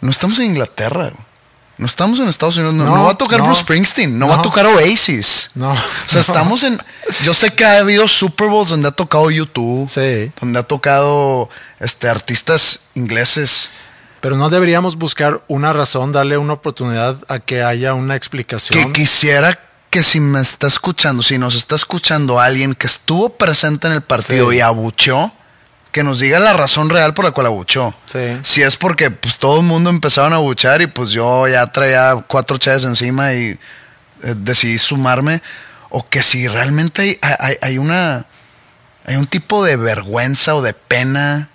[0.00, 1.10] No estamos en Inglaterra.
[1.10, 1.32] güey.
[1.78, 2.74] No estamos en Estados Unidos.
[2.74, 4.16] No, No, no va a tocar no, Bruce Springsteen.
[4.18, 5.50] No, va a tocar Oasis.
[5.54, 6.78] No, O sea, estamos en.
[7.24, 9.88] Yo sé que ha habido Super Bowls donde ha tocado YouTube.
[9.88, 10.30] Sí.
[10.40, 11.48] Donde ha tocado
[11.80, 13.70] este, artistas ingleses.
[14.20, 18.92] Pero no deberíamos buscar una razón, darle una oportunidad a que haya una Que explicación.
[18.92, 19.58] quisiera
[19.90, 24.02] que si me está escuchando, si nos está escuchando alguien que estuvo presente en el
[24.02, 24.58] partido Sí.
[24.58, 25.32] y abucheó,
[25.92, 27.94] que nos diga la razón real por la cual abuchó.
[28.06, 28.38] Sí.
[28.42, 32.24] Si es porque pues todo el mundo empezaron a abuchar y pues yo ya traía
[32.26, 33.58] cuatro chaves encima y eh,
[34.36, 35.40] decidí sumarme.
[35.90, 38.24] O que si realmente hay, hay- hay una.
[39.04, 41.48] Hay un tipo de vergüenza o de pena.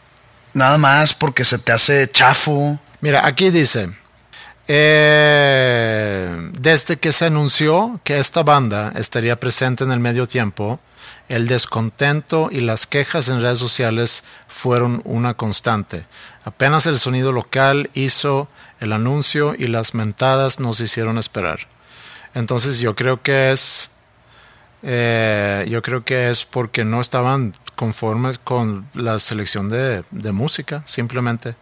[0.54, 2.80] Nada más porque se te hace chafo.
[3.02, 3.89] Mira, aquí dice,
[4.67, 10.80] eh, desde que se anunció que esta banda estaría presente en el medio tiempo,
[11.30, 16.06] el descontento y las quejas en redes sociales fueron una constante.
[16.44, 18.48] Apenas el sonido local hizo
[18.80, 21.68] el anuncio y las mentadas nos hicieron esperar.
[22.34, 23.92] Entonces yo creo que es,
[24.84, 30.82] eh, yo creo que es porque no estaban conformes con la selección de, de música,
[30.86, 31.56] simplemente.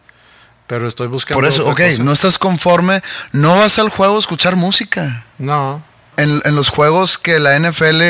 [0.68, 1.40] Pero estoy buscando.
[1.40, 2.04] Por eso, ok, cosa.
[2.04, 3.02] no estás conforme.
[3.32, 5.26] No vas al juego a escuchar música.
[5.38, 5.84] No,
[6.18, 8.02] en, en los juegos que la NFL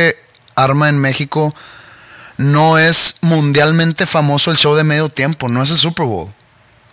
[0.56, 1.54] arma en México,
[2.38, 6.30] no es mundialmente famoso el show de medio tiempo, no es el Super Bowl.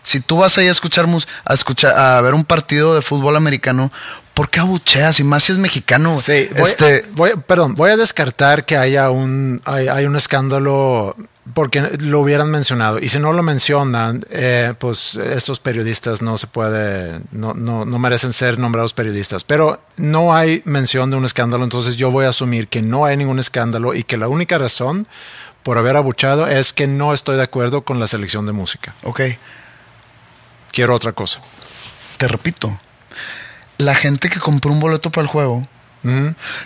[0.05, 1.07] Si tú vas ahí a escuchar,
[1.45, 3.93] a escuchar, a ver un partido de fútbol americano,
[4.35, 5.21] ¿por qué abucheas?
[5.21, 6.19] Y más si es mexicano.
[6.19, 11.15] Sí, voy, este, voy- perdón, voy a descartar que haya un, hay, hay un escándalo
[11.55, 12.99] porque lo hubieran mencionado.
[12.99, 17.99] Y si no lo mencionan, eh, pues estos periodistas no se puede, no, no, no
[17.99, 19.45] merecen ser nombrados periodistas.
[19.45, 23.17] Pero no hay mención de un escándalo, entonces yo voy a asumir que no hay
[23.17, 25.07] ningún escándalo y que la única razón
[25.63, 28.95] por haber abuchado es que no estoy de acuerdo con la selección de música.
[29.05, 29.21] ok,
[30.73, 31.41] Quiero otra cosa.
[32.17, 32.79] te repito,
[33.77, 35.67] la gente que compró un boleto para el juego,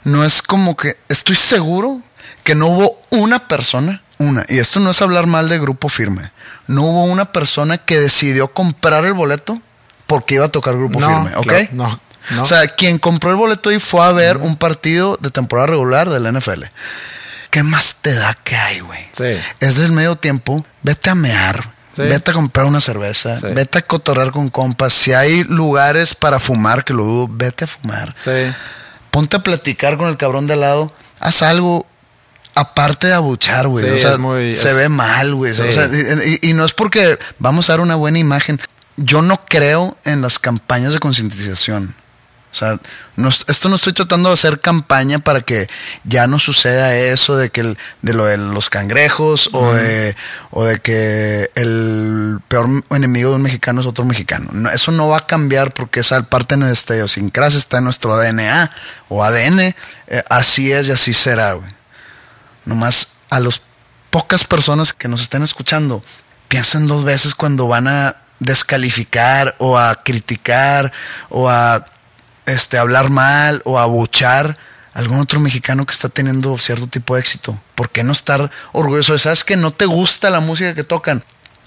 [0.05, 2.01] no es como que, estoy seguro
[2.45, 6.31] que no hubo una persona, una, y esto no es hablar mal de grupo firme,
[6.67, 9.61] no hubo una persona que decidió comprar el boleto
[10.07, 11.47] porque iba a tocar grupo No, firme, ¿ok?
[11.47, 12.01] claro, no,
[12.31, 12.43] no.
[12.43, 16.09] O sea, quien compró el boleto y fue a ver un partido de temporada regular
[16.11, 16.65] de la NFL.
[17.51, 19.01] ¿Qué más te da que hay, güey?
[19.13, 19.39] Sí.
[19.61, 21.73] Es del medio tiempo, vete a mear.
[21.93, 22.03] Sí.
[22.03, 23.47] Vete a comprar una cerveza, Sí.
[23.55, 24.93] vete a cotorrar con compas.
[24.93, 28.31] Si hay lugares para fumar, que lo dudo, vete a fumar Sí.
[29.11, 31.87] ponte a platicar con el cabrón de al lado, haz algo,
[32.57, 33.85] aparte de abuchar, güey.
[33.85, 35.55] Sí, o sea, muy- se es- ve mal, güey.
[35.55, 35.63] Sí.
[35.63, 35.89] O sea,
[36.43, 38.61] y, no es porque vamos a dar una buena imagen.
[38.97, 41.95] Yo no creo en las campañas de concientización.
[42.51, 42.81] O sea,
[43.17, 45.69] no esto no estoy tratando de hacer campaña para que
[46.05, 50.17] ya no suceda eso de que el- de lo de los cangrejos o de
[50.51, 54.49] o de que el peor enemigo de un mexicano es otro mexicano.
[54.53, 58.17] No, eso no va a cambiar porque esa parte de nuestra idiosincrasia está en nuestro
[58.17, 58.71] DNA
[59.11, 59.75] o ADN.
[60.07, 61.76] Eh, así es y así será, güey.
[62.67, 63.63] Nomás a las
[64.11, 66.03] pocas personas que nos estén escuchando,
[66.49, 70.93] piensen dos veces cuando van a descalificar o a criticar
[71.31, 71.85] o a
[72.45, 74.59] este, hablar mal o a abuchar
[74.95, 77.59] algún otro mexicano que está teniendo cierto tipo de éxito.
[77.75, 81.23] ¿Por qué no estar orgulloso sabes que no te gusta la música que tocan?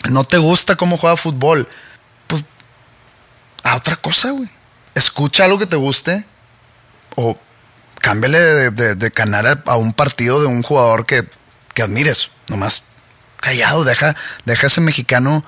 [0.10, 1.68] No te gusta cómo juega fútbol.
[2.28, 2.44] Pues
[3.64, 4.50] a otra cosa, güey.
[4.96, 6.26] Escucha algo que te guste
[7.16, 7.38] o
[8.00, 11.28] cámbiale de, canal a, un partido de un jugador que,
[11.74, 12.30] que admires.
[12.48, 12.84] Nomás
[13.40, 15.44] callado, deja, deja a ese mexicano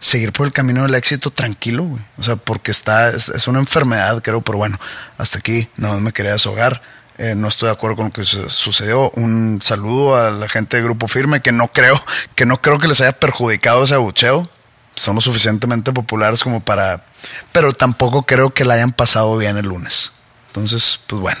[0.00, 2.02] seguir por el camino del éxito tranquilo, güey.
[2.18, 4.78] O sea, porque está, es, es una enfermedad, creo, pero bueno,
[5.18, 6.80] hasta aquí no me quería deshogar.
[7.18, 9.10] Eh, no estoy de acuerdo con lo que su- sucedió.
[9.16, 12.00] Un saludo a la gente de Grupo Firme que no creo,
[12.34, 14.48] que no creo que les haya perjudicado ese abucheo.
[14.94, 17.04] Son lo suficientemente populares como para.
[17.52, 20.12] Pero tampoco creo que la hayan pasado bien el lunes.
[20.48, 21.40] Entonces, pues bueno,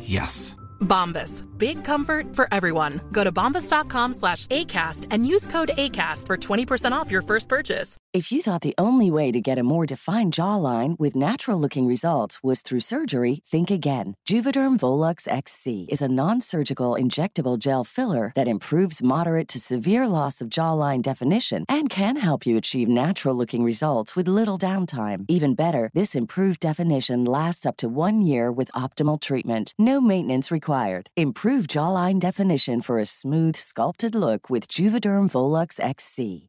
[0.00, 0.56] Yes.
[0.80, 1.44] Bombas.
[1.58, 3.00] Big comfort for everyone.
[3.12, 7.96] Go to bombas.com slash ACAST and use code ACAST for 20% off your first purchase.
[8.12, 11.86] If you thought the only way to get a more defined jawline with natural looking
[11.86, 14.16] results was through surgery, think again.
[14.28, 20.06] Juvederm Volux XC is a non surgical injectable gel filler that improves moderate to severe
[20.06, 25.24] loss of jawline definition and can help you achieve natural looking results with little downtime.
[25.26, 29.74] Even better, this improved definition lasts up to one year with optimal treatment.
[29.76, 31.10] No maintenance required.
[31.16, 36.48] Improve jawline definition for a smooth, sculpted look with Juvederm Volux XC.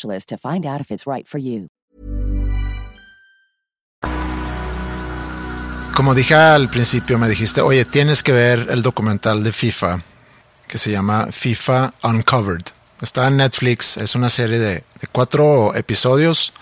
[0.27, 1.67] to find out if it's right for you.
[5.95, 10.01] Como dije al principio, me dijiste, oye, tienes que ver el documental de FIFA
[10.67, 12.65] que se llama FIFA Uncovered.
[13.01, 16.53] Está en Netflix, es una serie de, de cuatro episodios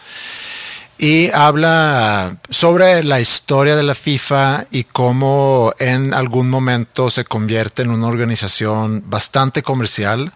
[0.97, 7.83] y habla sobre la historia de la FIFA y cómo en algún momento se convierte
[7.83, 10.33] en una organización bastante comercial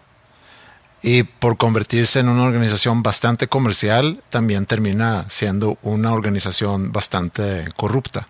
[1.06, 8.26] y por convertirse en una organización bastante comercial también termina siendo una organización bastante corrupta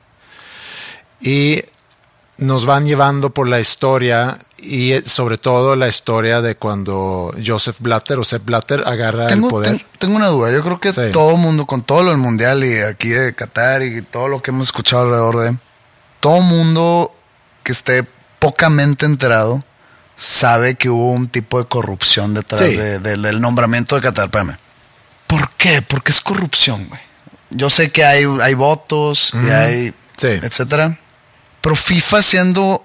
[1.20, 1.62] y
[2.38, 7.76] nos van llevando por la historia y eh, sobre todo la historia de cuando Joseph
[7.78, 9.76] Blatter o Sepp Blatter agarra Tengo, el poder.
[9.76, 10.50] ten- tengo una duda.
[10.52, 11.12] Yo creo que Sí.
[11.12, 14.50] todo mundo, con todo lo del mundial y aquí de Qatar y todo lo que
[14.50, 15.56] hemos escuchado alrededor de,
[16.18, 17.14] todo mundo
[17.62, 18.04] que esté
[18.40, 19.60] pocamente enterado
[20.16, 22.77] sabe que hubo un tipo de corrupción detrás Sí.
[22.77, 24.27] de- de- del nombramiento de Qatar.
[24.27, 24.57] Espérame.
[25.27, 25.83] ¿Por qué?
[25.83, 27.00] Porque es corrupción, güey.
[27.50, 30.27] Yo sé que hay, hay votos y hay, Sí.
[30.29, 30.98] etcétera.
[31.61, 32.85] Pero FIFA siendo,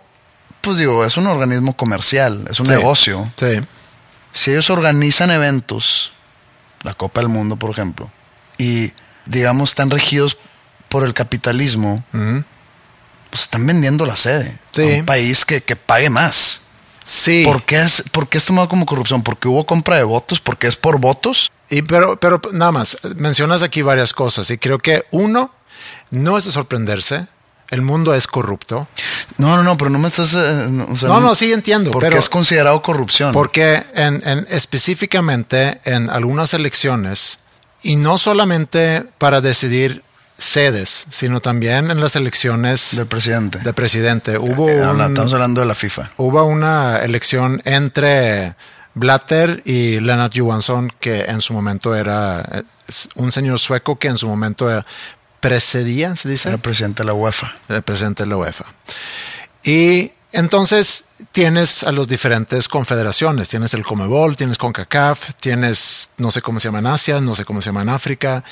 [0.62, 2.72] pues digo, es un organismo comercial, es un Sí.
[2.74, 3.60] negocio Sí,
[4.34, 6.14] si ellos organizan eventos,
[6.84, 8.10] la Copa del Mundo, por ejemplo,
[8.58, 8.94] y
[9.26, 10.38] digamos están regidos
[10.88, 12.04] por el capitalismo,
[13.30, 16.62] pues están vendiendo la sede a un país que, que pague más.
[17.10, 17.44] Sí.
[17.46, 19.24] ¿Por qué, es, ¿Por qué es tomado como corrupción?
[19.24, 20.40] ¿Porque hubo compra de votos?
[20.40, 21.52] ¿Porque es por votos?
[21.70, 25.52] Y pero, pero nada más, mencionas aquí varias cosas y creo que uno,
[26.12, 27.28] no es de sorprenderse,
[27.70, 28.88] el mundo es corrupto.
[29.38, 30.34] No, no, no, pero no me estás...
[30.34, 33.32] eh, no, o sea, No, no, sí entiendo, Porque pero- es considerado corrupción.
[33.32, 37.40] Porque en, en- específicamente en algunas elecciones,
[37.84, 40.04] y no solamente para decidir
[40.40, 43.60] sedes, sino también en las elecciones Del presidente.
[43.60, 44.38] de presidente.
[44.38, 46.12] Hubo, Eh, un- estamos hablando de la FIFA.
[46.18, 48.56] hubo una elección entre
[48.96, 52.64] Blatter y Lennart Johansson, que en su momento era eh,
[53.16, 54.84] un señor sueco que en su momento eh,
[55.40, 57.54] precedía, se dice, Era presidente de la UEFA.
[57.70, 58.66] el presidente de la UEFA.
[59.64, 63.48] Y entonces tienes a las diferentes confederaciones.
[63.50, 67.46] Tienes el Comebol, tienes CONCACAF, tienes no sé cómo se llama en Asia, no sé
[67.46, 68.44] cómo se llama en África.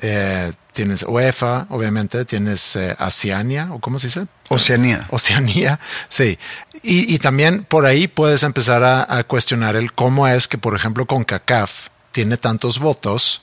[0.00, 4.26] Eh, tienes UEFA, obviamente, tienes eh, Oceania, o cómo se dice?
[4.48, 5.06] Oceanía.
[5.10, 6.38] Oceanía, sí.
[6.82, 10.74] Y, y también por ahí puedes empezar a, a cuestionar el cómo es que, por
[10.74, 13.42] ejemplo, CONCACAF tiene tantos votos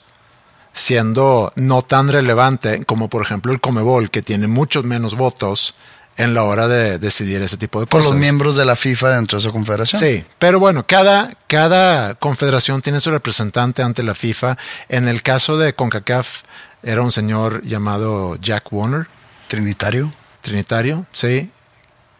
[0.72, 5.74] siendo no tan relevante como, por ejemplo, el Comebol, que tiene muchos menos votos
[6.16, 8.14] en la hora de decidir ese tipo de Por cosas.
[8.14, 10.00] los miembros de la FIFA dentro de esa confederación.
[10.00, 14.56] Sí, pero bueno, cada, cada confederación tiene su representante ante la FIFA.
[14.88, 16.42] En el caso de CONCACAF
[16.82, 19.08] era un señor llamado Jack Warner,
[19.48, 20.12] Trinitario.
[20.42, 21.50] trinitario, sí,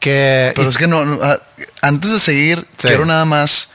[0.00, 0.52] que...
[0.54, 1.38] Pero y- es que no, no, ah,
[1.82, 2.88] antes de seguir, Sí.
[2.88, 3.70] quiero nada más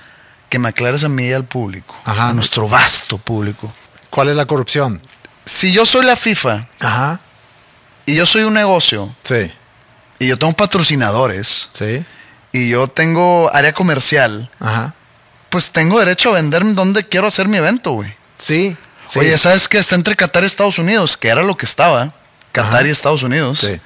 [0.49, 2.29] que me aclares a mí y al público, Ajá.
[2.29, 3.71] a nuestro vasto público.
[4.09, 4.99] ¿Cuál es la corrupción?
[5.45, 7.19] Si yo soy la FIFA Ajá,
[8.05, 9.51] y yo soy un negocio sí,
[10.19, 12.05] y yo tengo patrocinadores sí,
[12.51, 14.93] y yo tengo área comercial, ajá,
[15.49, 18.13] pues tengo derecho a vender donde quiero hacer mi evento, güey.
[18.37, 18.75] sí.
[19.05, 19.19] sí.
[19.19, 19.79] Oye, ¿sabes qué?
[19.79, 22.13] Está entre Qatar y Estados Unidos, que era lo que estaba.
[22.51, 22.87] Qatar Ajá.
[22.87, 23.59] y Estados Unidos.
[23.59, 23.79] Sí.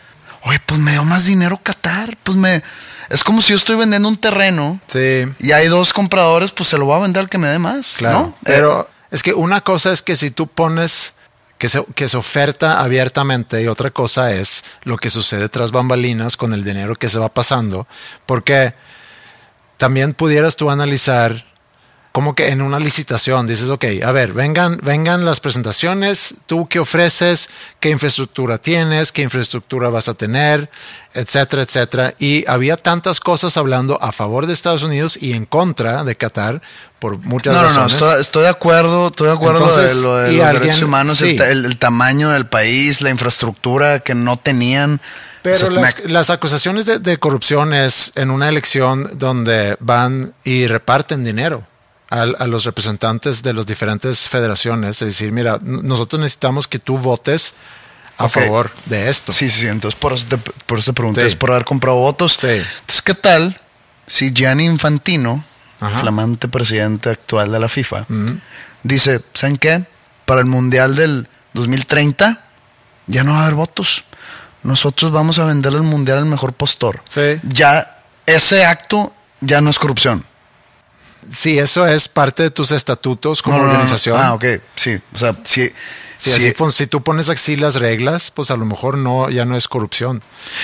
[0.43, 2.17] Oye, pues me dio más dinero Qatar.
[2.23, 2.61] Pues me.
[3.09, 6.77] Es como si yo estoy vendiendo un terreno Sí, y hay dos compradores, pues se
[6.77, 7.95] lo voy a vender al que me dé más.
[7.99, 8.19] claro.
[8.19, 8.37] ¿no?
[8.43, 11.13] Pero Eh, es que una cosa es que si tú pones
[11.63, 16.35] que se, que se oferta abiertamente y otra cosa es lo que sucede tras bambalinas
[16.35, 17.87] con el dinero que se va pasando,
[18.25, 18.73] porque
[19.77, 21.45] también pudieras tú analizar
[22.13, 26.77] como que en una licitación dices, ok, a ver, vengan, vengan las presentaciones, tú qué
[26.79, 27.49] ofreces,
[27.79, 30.69] qué infraestructura tienes, qué infraestructura vas a tener,
[31.15, 32.13] etcétera, etcétera.
[32.19, 36.61] Y había tantas cosas hablando a favor de Estados Unidos y en contra de Qatar
[36.99, 37.93] por muchas no, no, no, razones.
[37.93, 40.81] estoy, estoy de acuerdo, estoy de acuerdo Entonces, lo de, lo de los alguien- derechos
[40.83, 41.43] humanos, el sí.
[41.43, 45.01] el, el tamaño del país, la infraestructura que no tenían.
[45.41, 49.77] Pero O sea, las, me- las acusaciones de, de corrupción es en una elección donde
[49.79, 51.65] van y reparten dinero
[52.13, 55.01] a, a los representantes de las diferentes federaciones.
[55.01, 57.55] Es decir, mira, nosotros necesitamos que tú votes
[58.17, 59.31] a favor de esto.
[59.31, 59.67] Sí, sí.
[59.67, 61.27] Entonces, por eso te, por eso te pregunté, Sí.
[61.27, 62.37] es por haber comprado votos.
[62.39, 62.47] Sí.
[62.47, 63.59] Entonces, ¿qué tal
[64.05, 65.43] si Gianni Infantino,
[65.79, 65.99] Ajá.
[65.99, 68.05] flamante presidente actual de la FIFA,
[68.83, 69.85] dice, ¿saben qué?
[70.25, 72.45] Para el Mundial del 2030
[73.07, 74.03] ya no va a haber votos.
[74.61, 77.01] Nosotros vamos a vender el Mundial al mejor postor.
[77.07, 77.39] Sí.
[77.43, 80.25] Ya ese acto ya no es corrupción.
[81.31, 83.79] Sí, eso es parte de tus estatutos como No, no, no, no.
[83.79, 84.19] organización.
[84.19, 84.45] Ah, ok.
[84.75, 84.99] Sí.
[85.13, 85.71] O sea, sí.
[86.17, 86.53] Si, sí.
[86.57, 89.67] así si tú pones así las reglas, pues a lo mejor no, ya no es
[89.67, 90.21] corrupción.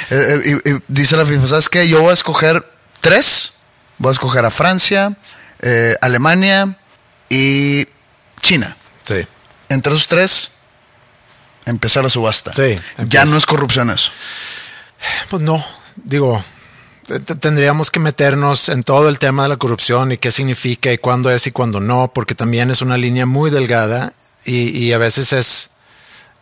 [0.09, 1.87] Eh, eh, dice la FIFA, ¿sabes qué?
[1.87, 2.65] Yo voy a escoger
[3.01, 3.53] tres.
[3.97, 5.17] Voy a escoger a Francia,
[5.59, 6.77] eh, Alemania
[7.29, 7.85] y
[8.41, 8.77] China.
[9.03, 9.27] Sí.
[9.67, 10.51] Entre esos tres,
[11.65, 12.53] empezar la subasta.
[12.53, 14.11] Sí, Ya no es corrupción eso.
[15.29, 15.63] Pues no,
[15.97, 16.41] digo,
[17.39, 21.31] tendríamos que meternos en todo el tema de la corrupción y qué significa y cuándo
[21.31, 24.13] es y cuándo no, porque también es una línea muy delgada
[24.45, 25.71] y, y a veces es,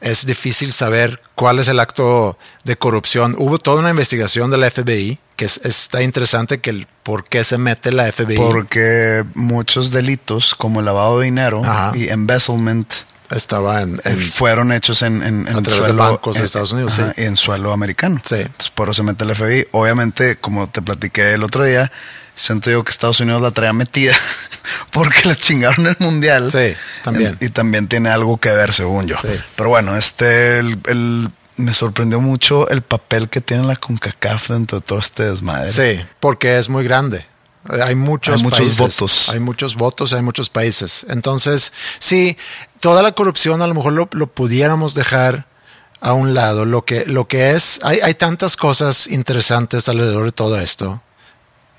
[0.02, 3.36] es difícil saber cuál es el acto de corrupción.
[3.38, 7.44] Hubo toda una investigación de la FBI que es- está interesante que el por qué
[7.44, 8.36] se mete la FBI.
[8.38, 11.92] Porque muchos delitos, como el lavado de dinero Ajá.
[11.96, 12.92] y embezzlement,
[13.32, 16.98] estaba en, en- fueron hechos en, en, en A través de bancos de Estados Unidos,
[17.00, 17.24] ajá, sí.
[17.24, 18.22] En suelo americano.
[18.24, 18.36] Sí.
[18.36, 19.68] Entonces, por eso se mete el FBI.
[19.72, 21.92] Obviamente, como te platiqué el otro día,
[22.36, 24.16] siento yo que Estados Unidos la traía metida
[24.92, 26.52] porque le chingaron el mundial.
[26.52, 27.38] Sí, también.
[27.42, 29.18] Y, y también tiene algo que ver, según yo.
[29.22, 29.30] Sí.
[29.56, 34.80] Pero bueno, este, el, el- me sorprendió mucho el papel que tiene la CONCACAF dentro
[34.80, 35.70] de todo este desmadre.
[35.74, 37.26] Sí, porque es muy grande.
[37.66, 38.78] Hay muchos, Hay muchos países.
[38.78, 39.30] votos.
[39.30, 41.06] Hay muchos votos, hay muchos países.
[41.10, 42.38] Entonces, sí,
[42.80, 45.48] toda la corrupción a lo mejor lo, lo pudiéramos dejar
[46.00, 46.66] a un lado.
[46.66, 51.02] Lo que, lo que es, hay, hay tantas cosas interesantes alrededor de todo esto.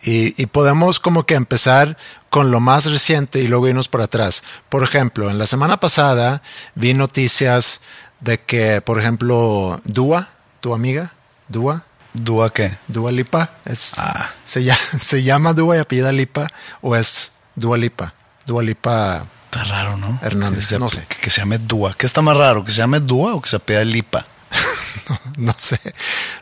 [0.03, 1.97] Y, y podemos como que empezar
[2.31, 4.43] con lo más reciente y luego irnos para atrás.
[4.69, 6.43] Por ejemplo, en la semana pasada
[6.75, 7.81] vi noticias
[8.21, 10.29] de que, por ejemplo, Dua,
[10.61, 11.15] tu amiga,
[11.49, 11.85] Dua,
[12.19, 12.77] ¿Dúa qué?
[12.89, 13.51] Dua Lipa.
[13.65, 14.31] Es, Ah.
[14.45, 16.49] se, llama, se llama Dua y apellida Lipa
[16.81, 18.15] o es Dua Lipa.
[18.47, 19.25] Dua Lipa.
[19.47, 20.19] Está raro, ¿no?
[20.23, 21.05] Hernández, Que se, no sé.
[21.09, 21.59] Que, que se llame.
[21.97, 22.65] ¿Qué está más raro?
[22.65, 24.25] ¿Que se llame Dúa o que se pida Lipa?
[25.39, 25.79] No sé,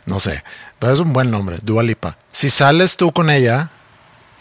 [0.07, 0.43] no sé.
[0.79, 2.17] Pero es un buen nombre, Dua Lipa.
[2.31, 3.69] Si sales tú con ella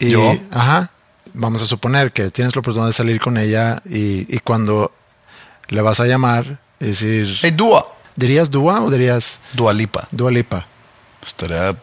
[0.00, 0.10] y.
[0.10, 0.36] ¿Yo?
[0.50, 0.90] Ajá.
[1.34, 4.90] Vamos a suponer que tienes la oportunidad de salir con ella y, y cuando
[5.68, 7.38] le vas a llamar y decir.
[7.42, 7.86] Hey, Dúa.
[8.16, 10.08] ¿Dirías Dua o dirías Dualipa.
[10.10, 10.66] Dua Lipa?
[11.26, 11.76] Estaría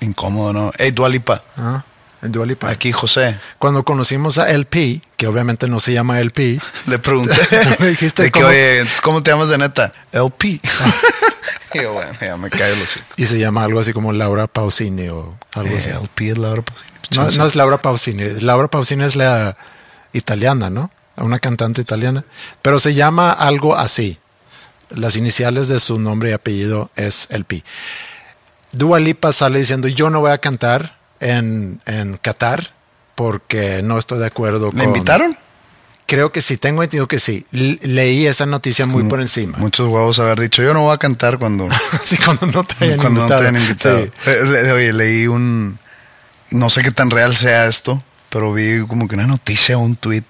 [0.00, 0.70] incómodo, ¿no?
[0.76, 1.42] Hey, Dualipa.
[1.56, 1.82] Ah,
[2.22, 2.68] el Dua Lipa.
[2.70, 3.36] Aquí José.
[3.58, 7.34] Cuando conocimos a LP, que obviamente no se llama LP, Le pregunté.
[7.80, 9.92] Me dijiste de que, cómo- oye, ¿cómo te llamas de neta?
[10.12, 10.46] LP.
[11.74, 15.08] y yo, bueno, ya me cae los y se llama algo así como Laura Pausini
[15.08, 15.88] o algo así.
[15.88, 16.62] LP es la hora.
[16.62, 16.78] pues,
[17.16, 18.40] No, no es Laura Pausini.
[18.40, 19.56] Laura Pausini es la
[20.12, 20.90] italiana, ¿no?
[21.16, 22.24] Una cantante italiana.
[22.62, 24.18] Pero se llama algo así.
[24.90, 27.64] Las iniciales de su nombre y apellido es LP.
[28.72, 32.72] Dua Lipa sale diciendo, yo no voy a cantar en, en Qatar
[33.14, 34.94] porque no estoy de acuerdo ¿Le con...
[34.94, 35.36] invitaron?
[36.06, 37.46] Creo que sí, tengo entendido que sí.
[37.52, 39.56] Leí esa noticia muy por encima.
[39.58, 41.68] Muchos huevos haber dicho, yo no voy a cantar cuando,
[42.04, 43.40] sí, cuando no te hayan cuando no te invitado.
[43.48, 44.04] hayan invitado.
[44.04, 44.10] Sí.
[44.26, 45.78] Eh, le- Oye, leí un,
[46.50, 50.24] no sé qué tan real sea esto, pero vi como que una noticia, un tweet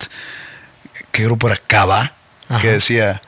[1.11, 2.13] que era Cava,
[2.49, 2.61] Ajá.
[2.61, 3.21] que decía,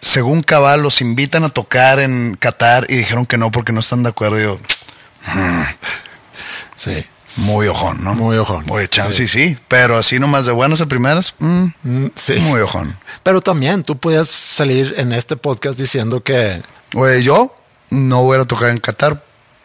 [0.00, 4.02] según Cava los invitan a tocar en Qatar y dijeron que no porque no están
[4.02, 4.38] de acuerdo.
[4.38, 4.58] Yo,
[6.76, 7.04] Sí.
[7.48, 8.14] muy ojón, ¿no?
[8.14, 8.64] Muy ojón.
[8.70, 9.48] Oye, chance sí.
[9.48, 12.34] sí, pero así nomás de buenas a primeras, mm, Mm, sí.
[12.40, 12.96] muy ojón.
[13.22, 16.62] Pero también tú puedes salir en este podcast diciendo que
[16.94, 17.54] Oye, yo
[17.90, 19.22] no voy a a tocar en Qatar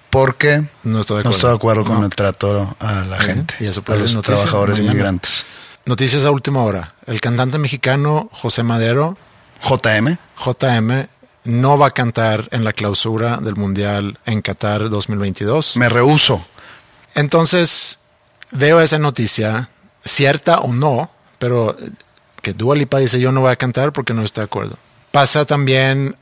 [0.09, 1.36] porque no estoy de no acuerdo.
[1.36, 2.05] estoy de acuerdo con No.
[2.05, 4.91] el trato a la gente, y eso a puede los ser noticia trabajadores mañana.
[4.93, 5.45] inmigrantes.
[5.86, 6.93] Noticias a última hora.
[7.07, 9.17] El cantante mexicano José Madero,
[9.64, 11.07] JM, JM,
[11.45, 15.78] no va a cantar en la clausura del Mundial en Qatar 2022.
[15.78, 16.45] me rehuso.
[17.16, 17.99] Entonces,
[18.51, 19.70] veo esa noticia,
[20.03, 21.76] cierta o no, pero
[22.41, 24.78] que Dua Lipa dice yo no voy a cantar porque no está de acuerdo.
[25.11, 26.16] Pasa también,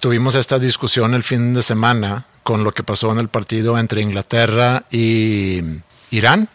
[0.00, 4.02] tuvimos esta discusión el fin de semana con lo que pasó en el partido entre
[4.02, 5.60] Inglaterra y
[6.10, 6.48] Irán,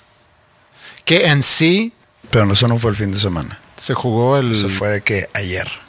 [1.06, 1.94] que en sí
[2.32, 3.60] Pero eso no fue el fin de semana.
[3.78, 5.87] se jugó el, Eso fue de que ayer.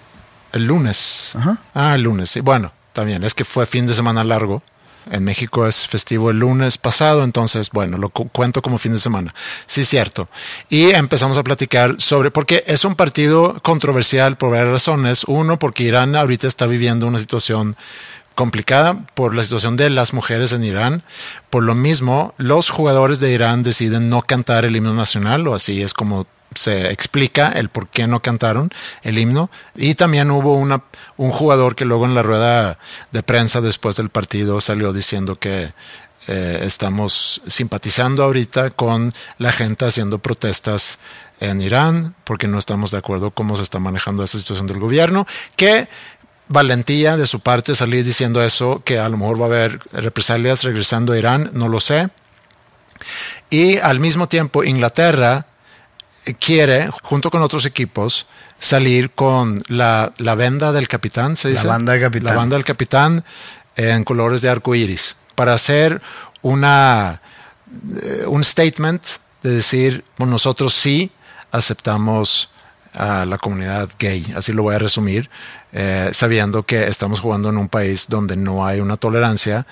[0.53, 1.35] El lunes.
[1.37, 1.59] Ajá.
[1.75, 2.41] Ah, el lunes, sí.
[2.41, 4.63] Bueno, también es que fue fin de semana largo.
[5.11, 8.99] En México es festivo el lunes pasado, entonces, bueno, lo cu- cuento como fin de
[8.99, 9.35] semana.
[9.65, 10.29] Sí, cierto.
[10.69, 15.25] Y empezamos a platicar sobre, porque es un partido controversial por varias razones.
[15.27, 17.75] Uno, porque Irán ahorita está viviendo una situación
[18.35, 21.03] complicada por la situación de las mujeres en Irán.
[21.49, 25.81] Por lo mismo, los jugadores de Irán deciden no cantar el himno nacional, o así
[25.83, 28.71] es como se explica el por qué no cantaron
[29.03, 29.51] el himno.
[29.75, 30.83] Y también hubo una,
[31.17, 32.79] un jugador que luego en la rueda
[33.13, 35.73] de prensa después del partido salió diciendo que
[36.27, 40.99] eh, estamos simpatizando ahorita con la gente haciendo protestas
[41.41, 45.27] en Irán porque no estamos de acuerdo cómo se está manejando esta situación del gobierno,
[45.57, 45.89] que
[46.49, 50.65] valentía de su parte salir diciendo eso, que a lo mejor va a haber represalias
[50.65, 52.09] regresando a Irán, no lo sé.
[53.51, 55.47] Y al mismo tiempo Inglaterra
[56.35, 58.27] quiere, junto con otros equipos,
[58.59, 61.67] salir con la, la venda del capitán, se La dice.
[61.69, 62.27] banda del capitán.
[62.27, 63.25] La banda del capitán
[63.77, 66.03] en colores de arco iris, para hacer
[66.43, 67.21] una,
[67.73, 69.03] eh, un statement
[69.43, 71.13] de decir, bueno, nosotros sí
[71.53, 72.51] aceptamos
[72.95, 75.31] a la comunidad gay, así lo voy a resumir,
[75.73, 79.67] eh, sabiendo que estamos jugando en un país donde no hay una tolerancia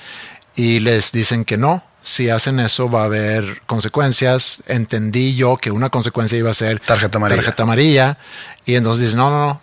[0.55, 4.63] y les dicen que no, si hacen eso va a haber consecuencias.
[4.69, 7.43] Entendí yo que una consecuencia iba a ser Tarjeta amarilla.
[7.43, 8.19] tarjeta amarilla
[8.65, 9.61] y entonces dicen, no, no, no.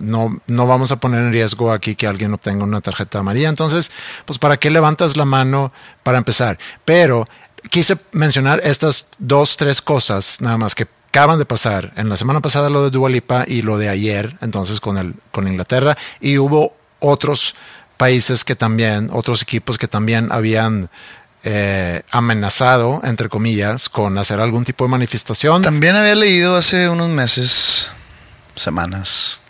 [0.00, 3.48] No, no vamos a poner en riesgo aquí que alguien obtenga una tarjeta amarilla.
[3.48, 3.90] Entonces,
[4.26, 5.72] pues, ¿para qué levantas la mano
[6.02, 6.58] para empezar?
[6.84, 7.26] Pero
[7.70, 11.92] quise mencionar estas dos, tres cosas nada más que acaban de pasar.
[11.96, 15.48] En la semana pasada lo de Dualipa y lo de ayer, entonces con, el, con
[15.48, 15.96] Inglaterra.
[16.20, 17.54] Y hubo otros
[17.96, 20.90] países que también, otros equipos que también habían
[21.44, 25.62] eh, amenazado, entre comillas, con hacer algún tipo de manifestación.
[25.62, 27.90] También había leído hace unos meses,
[28.54, 29.42] semanas,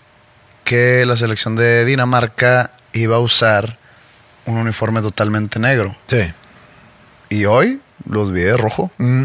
[0.64, 3.78] que la selección de Dinamarca iba a usar
[4.46, 5.96] un uniforme totalmente negro.
[6.06, 6.32] Sí.
[7.28, 8.90] Y hoy los vi de rojo.
[8.98, 9.24] Mm.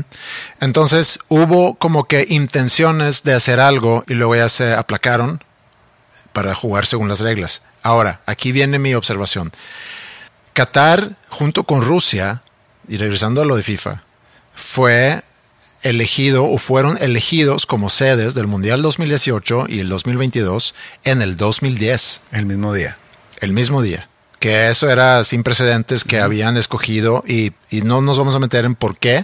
[0.60, 5.44] Entonces hubo como que intenciones de hacer algo y luego ya se aplacaron
[6.34, 7.64] para jugar según las reglas.
[7.82, 9.52] Ahora, aquí viene mi observación.
[10.54, 12.42] Qatar, junto con Rusia,
[12.88, 14.04] y regresando a lo de FIFA,
[14.54, 15.22] fue
[15.84, 20.74] elegido o fueron elegidos como sedes del Mundial 2018 y el 2022
[21.04, 22.98] en el 2010 El mismo día.
[23.40, 24.10] el mismo día.
[24.40, 28.66] Que eso era sin precedentes que habían escogido y, y no nos vamos a meter
[28.66, 29.24] en por qué,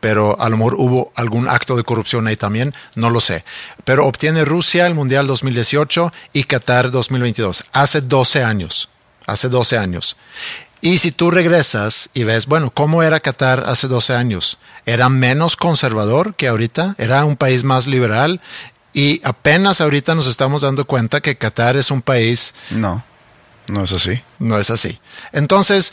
[0.00, 3.44] pero a lo mejor hubo algún acto de corrupción ahí también, no lo sé.
[3.84, 8.88] Pero obtiene Rusia el Mundial 2018 y Qatar 2022, hace 12 años,
[9.26, 10.16] hace 12 años.
[10.82, 14.58] Y si tú regresas y ves, bueno, ¿cómo era Qatar hace 12 años?
[14.86, 18.40] Era menos conservador que ahorita, era un país más liberal
[18.92, 23.04] y apenas ahorita nos estamos dando cuenta que Qatar es un país No.
[23.68, 24.20] No es así.
[24.38, 24.98] No es así.
[25.32, 25.92] Entonces,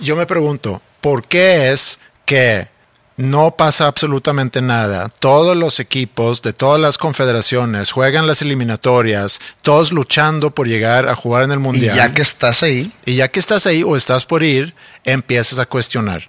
[0.00, 2.68] yo me pregunto, ¿por qué es que
[3.16, 5.08] no pasa absolutamente nada?
[5.08, 11.14] Todos los equipos de todas las confederaciones juegan las eliminatorias, todos luchando por llegar a
[11.14, 11.96] jugar en el Y Mundial.
[11.96, 15.66] ya que estás ahí, Y ya que estás ahí o estás por ir, empiezas a
[15.66, 16.28] cuestionar.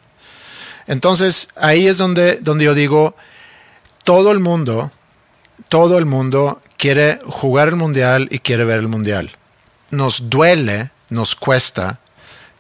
[0.87, 3.15] Entonces, ahí es donde, donde yo digo,
[4.03, 4.91] todo el mundo,
[5.69, 9.37] todo el mundo quiere jugar el mundial y quiere ver el mundial.
[9.91, 11.99] Nos duele, nos cuesta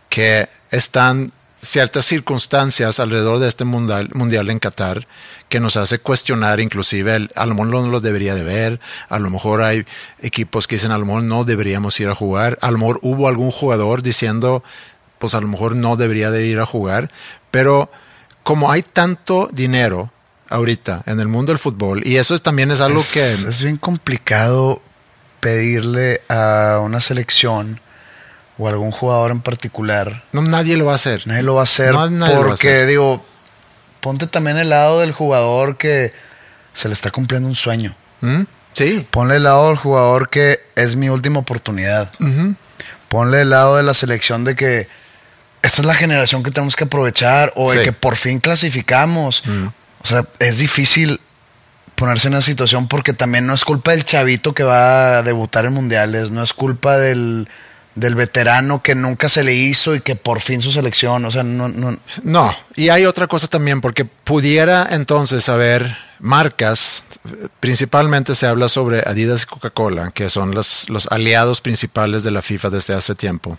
[0.07, 1.31] que están
[1.63, 5.07] ciertas circunstancias alrededor de este mundial, mundial en Qatar
[5.47, 9.17] que nos hace cuestionar inclusive el, a lo mejor no lo debería de ver, a
[9.19, 9.85] lo mejor hay
[10.19, 13.27] equipos que dicen a lo mejor no deberíamos ir a jugar, a lo mejor hubo
[13.27, 14.63] algún jugador diciendo
[15.19, 17.09] pues a lo mejor no debería de ir a jugar,
[17.49, 17.89] pero
[18.43, 20.11] como hay tanto dinero
[20.49, 23.63] ahorita en el mundo del fútbol y eso es- también es algo es, que es
[23.63, 24.81] bien complicado
[25.39, 27.79] pedirle a una selección
[28.63, 30.23] o algún jugador en particular.
[30.31, 31.27] no, nadie lo va a hacer.
[31.27, 32.87] Nadie lo va a hacer No, nadie lo va a porque, hacer.
[32.87, 33.25] digo,
[33.99, 36.13] ponte también el lado del jugador que
[36.73, 37.95] se le está cumpliendo un sueño.
[38.21, 38.43] ¿Mm?
[38.73, 42.11] Sí, Ponle el lado del jugador que es mi última oportunidad.
[42.19, 42.55] Ujú.
[43.09, 44.87] Ponle el lado de la selección de que
[45.61, 49.43] esta es la generación que tenemos que aprovechar o de que por fin clasificamos.
[49.45, 49.67] Mm.
[50.03, 51.19] O sea, es difícil
[51.95, 55.65] ponerse en esa situación porque también no es culpa del chavito que va a debutar
[55.65, 57.47] en mundiales, no es culpa del,
[57.95, 61.43] del veterano que nunca se le hizo y que por fin su selección, o sea,
[61.43, 67.05] no, no, No, y hay otra cosa también, porque pudiera entonces haber marcas,
[67.59, 72.41] principalmente se habla sobre Adidas y Coca-Cola, que son los, los aliados principales de la
[72.41, 73.57] FIFA desde hace tiempo,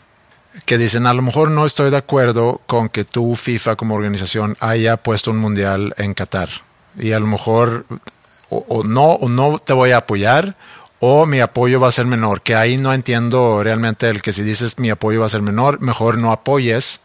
[0.66, 4.56] que dicen, a lo mejor no estoy de acuerdo con que tú, FIFA, como organización,
[4.60, 6.48] haya puesto un mundial en Qatar.
[6.98, 7.86] Y a lo mejor
[8.50, 10.56] o, o no, o no te voy a apoyar,
[11.06, 14.42] o mi apoyo va a ser menor, que ahí no entiendo realmente el que si
[14.42, 17.00] dices mi apoyo va a ser menor, mejor no apoyes.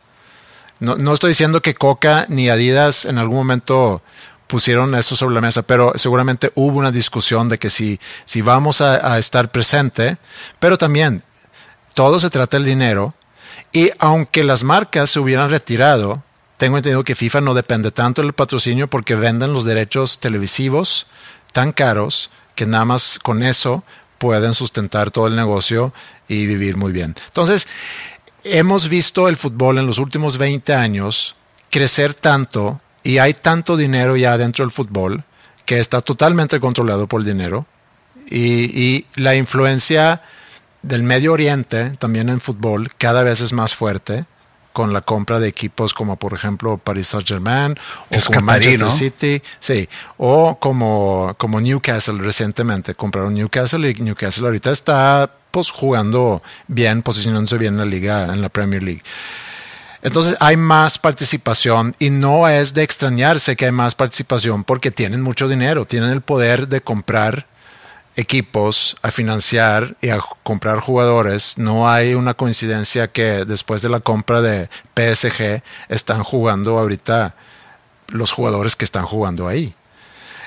[0.80, 4.02] No, no estoy diciendo que Coca ni Adidas en algún momento
[4.47, 8.80] pusieron eso sobre la mesa, pero seguramente hubo una discusión de que si, si vamos
[8.80, 10.18] a, a estar presente,
[10.62, 11.22] pero también
[11.93, 13.16] todo se trata del dinero
[13.74, 16.24] y aunque las marcas se hubieran retirado,
[16.56, 21.08] tengo entendido que FIFA no depende tanto del patrocinio porque venden los derechos televisivos
[21.52, 22.30] tan caros
[22.60, 23.86] que nada más con eso
[24.18, 25.93] pueden sustentar todo el negocio
[26.28, 27.16] y vivir muy bien.
[27.28, 27.70] Entonces,
[28.43, 31.38] hemos visto el fútbol en los últimos 20 años
[31.70, 35.24] crecer tanto y hay tanto dinero ya dentro del fútbol
[35.64, 37.66] que está totalmente controlado por el dinero
[38.30, 40.22] y, y la influencia
[40.82, 44.26] del Medio Oriente también en fútbol cada vez es más fuerte
[44.74, 48.92] con la compra de equipos como por ejemplo Paris Saint Germain o Es como Manchester.
[48.92, 56.42] City, sí, o como, como Newcastle recientemente compraron Newcastle y Newcastle ahorita está pues jugando
[56.68, 59.02] bien, posicionándose bien en la liga, en la Premier League.
[60.02, 65.22] Entonces hay más participación y no es de extrañarse que hay más participación porque tienen
[65.22, 67.48] mucho dinero, tienen el poder de comprar
[68.20, 71.58] equipos, a financiar y a comprar jugadores.
[71.58, 77.36] No hay una coincidencia que después de la compra de PSG están jugando ahorita
[78.08, 79.74] los jugadores que están jugando ahí.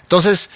[0.02, 0.50] Entonces,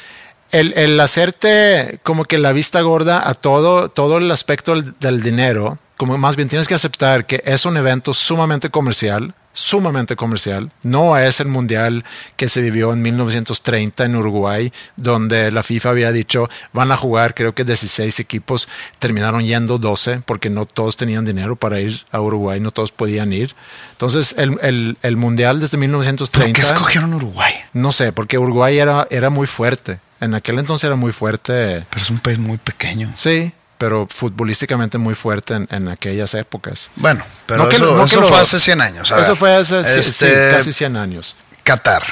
[0.53, 5.23] el, el hacerte como que la vista gorda a todo, todo el aspecto del, del
[5.23, 10.71] dinero, como más bien tienes que aceptar que es un evento sumamente comercial, sumamente comercial.
[10.83, 12.05] No es el mundial
[12.37, 17.35] que se vivió en 1930 en Uruguay, donde la FIFA había dicho van a jugar,
[17.35, 22.21] creo que 16 equipos, terminaron yendo 12 porque no todos tenían dinero para ir a
[22.21, 23.55] Uruguay, no todos podían ir.
[23.93, 26.61] Entonces, el, el, el mundial desde ¿Por 1930.
[26.61, 27.55] qué escogieron Uruguay?
[27.73, 30.01] No sé, porque Uruguay era, era muy fuerte.
[30.21, 31.87] En aquel entonces era muy fuerte.
[31.89, 33.11] Pero es un país muy pequeño.
[33.15, 36.91] Sí, pero futbolísticamente muy fuerte en, en aquellas épocas.
[36.97, 39.13] Bueno, pero No que eso, lo- no que eso lo- fue hace 100 años.
[39.13, 39.37] a Eso ver.
[39.39, 40.03] fue hace Este,
[40.51, 41.37] sí, casi 100 años.
[41.63, 42.03] Qatar.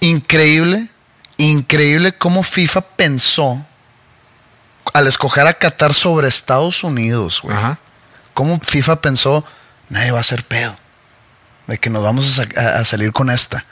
[0.00, 0.88] Increíble,
[1.38, 3.64] increíble cómo FIFA pensó
[4.92, 7.56] al escoger a Qatar sobre Estados Unidos, güey.
[7.56, 7.78] Ajá.
[8.34, 9.44] Cómo FIFA pensó,
[9.88, 10.76] nadie va a hacer pedo.
[11.66, 13.64] De que nos vamos a, a- a salir con esta.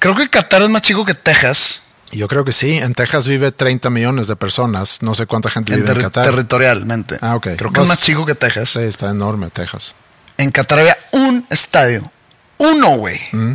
[0.00, 2.76] Creo que Qatar es más chico que Texas Yo creo que sí.
[2.78, 5.02] En Texas vive 30 millones de personas.
[5.02, 6.24] No sé cuánta gente en vive en Qatar.
[6.24, 7.18] territorialmente.
[7.20, 7.48] Ah, ok.
[7.56, 8.70] Creo que es más chico que Texas.
[8.70, 9.96] Sí, está enorme Texas.
[10.38, 12.10] En Qatar había un estadio.
[12.58, 13.20] Uno, güey.
[13.32, 13.52] Mm.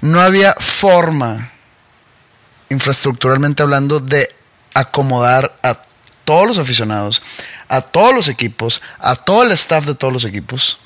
[0.00, 1.50] No había forma,
[2.68, 4.34] infraestructuralmente hablando, de
[4.74, 5.76] acomodar a
[6.24, 7.22] todos los aficionados,
[7.68, 10.78] a todos los equipos, a todo el staff de todos los equipos,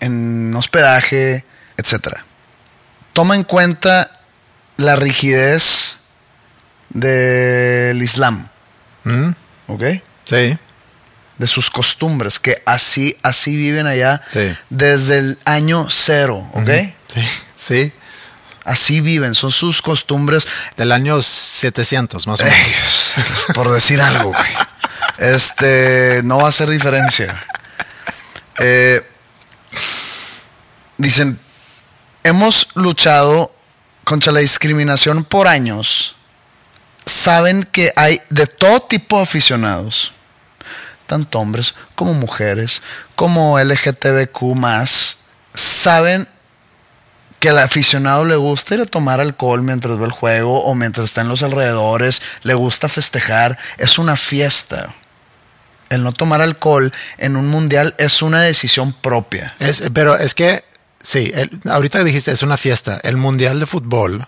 [0.00, 1.44] en hospedaje,
[1.76, 2.24] etcétera.
[3.12, 4.20] Toma en cuenta
[4.76, 5.97] la rigidez
[6.90, 8.48] del Islam.
[9.04, 9.30] Mm,
[9.68, 9.82] ¿Ok?
[10.24, 10.58] Sí.
[11.38, 14.52] de sus costumbres, que así, así viven allá Sí.
[14.70, 16.68] desde el año cero, ¿ok?
[17.06, 17.92] Sí, sí.
[18.64, 20.46] Así viven, son sus costumbres.
[20.76, 23.46] Del año 700, más o Ey, menos.
[23.54, 24.50] por decir algo, güey.
[25.18, 27.40] Este, no va a hacer diferencia.
[28.58, 29.00] Eh,
[30.96, 31.38] dicen,
[32.24, 33.54] hemos luchado
[34.04, 36.16] contra la discriminación por años.
[37.08, 40.12] Saben que hay de todo tipo de aficionados,
[41.06, 42.82] tanto hombres como mujeres,
[43.16, 45.18] como LGTBQ más,
[45.54, 46.28] saben
[47.40, 51.06] que al aficionado le gusta ir a tomar alcohol mientras ve el juego o mientras
[51.06, 54.94] está en los alrededores, le gusta festejar, es una fiesta.
[55.88, 59.54] El no tomar alcohol en un mundial es una decisión propia.
[59.60, 60.62] Es- pero es que,
[61.02, 63.00] sí, el- ahorita dijiste, es una fiesta.
[63.02, 64.26] El Mundial de Fútbol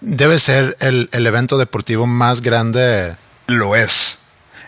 [0.00, 4.18] debe ser el, el evento deportivo más grande Lo es.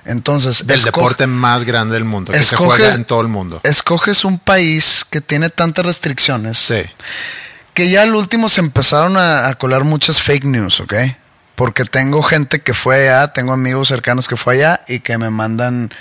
[0.05, 3.61] Entonces, esco- deporte más grande del mundo, que se juega en todo el mundo.
[3.63, 6.83] Escoges un país que tiene tantas restricciones Sí,
[7.73, 10.95] que ya al último se empezaron a, a colar muchas fake news, ¿ok?
[11.55, 15.31] Porque tengo gente que fue allá, tengo amigos cercanos que fue allá y que me
[15.31, 15.93] mandan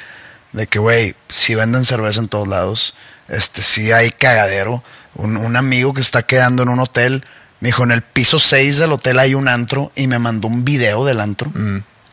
[0.54, 2.96] de que, güey, si venden cerveza en todos lados,
[3.28, 4.84] este, si hay cagadero.
[5.14, 7.24] Un, un amigo que está quedando en un hotel,
[7.62, 10.66] me dijo, en el piso 6 del hotel hay un antro y me mandó un
[10.66, 11.52] video del antro.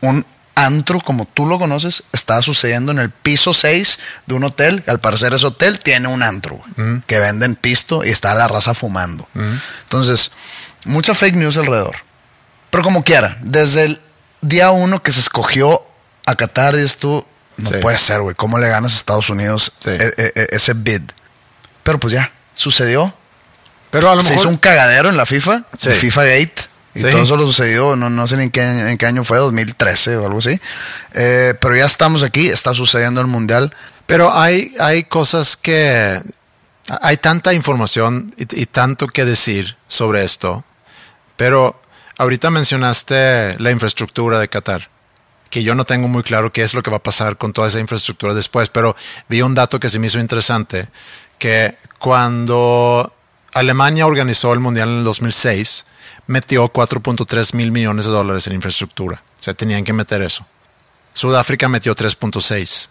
[0.01, 0.25] Un
[0.55, 4.83] antro, como tú lo conoces, estaba sucediendo en el piso 6 de un hotel.
[4.87, 8.73] Al parecer ese hotel tiene un antro, güey, que venden pisto y está la raza
[8.73, 9.27] fumando.
[9.83, 10.31] Entonces,
[10.85, 11.95] mucha fake news alrededor.
[12.69, 14.01] Pero como quiera, desde el
[14.41, 15.83] día uno que se escogió
[16.25, 17.25] a Qatar, y esto
[17.57, 17.75] no Sí.
[17.81, 18.35] puede ser, güey.
[18.35, 19.89] ¿Cómo le ganas a Estados Unidos Sí.
[19.89, 21.01] e- e- e- ese bid?
[21.83, 23.13] Pero pues ya, sucedió.
[23.91, 25.89] Pero a lo Se mejor hizo un cagadero en la FIFA, Sí.
[25.89, 26.55] el FIFA Gate.
[26.95, 27.11] Y Sí.
[27.11, 30.17] todo eso lo sucedió, no, no sé ni en qué, en qué año fue, 2013
[30.17, 30.59] o algo así.
[31.13, 33.73] Eh, pero ya estamos aquí, está sucediendo el Mundial.
[34.07, 36.19] Pero hay, hay cosas que...
[37.03, 40.65] Hay tanta información y, y tanto que decir sobre esto.
[41.37, 41.79] Pero
[42.17, 44.89] ahorita mencionaste la infraestructura de Qatar,
[45.51, 47.67] que yo no tengo muy claro qué es lo que va a pasar con toda
[47.67, 48.95] esa infraestructura después, pero
[49.29, 50.87] vi un dato que se me hizo interesante,
[51.37, 53.13] que cuando
[53.53, 55.85] Alemania organizó el Mundial en el 2006,
[56.27, 59.21] metió 4.3 mil millones de dólares en infraestructura.
[59.39, 60.45] O sea, tenían que meter eso.
[61.13, 62.89] Sudáfrica metió 3.6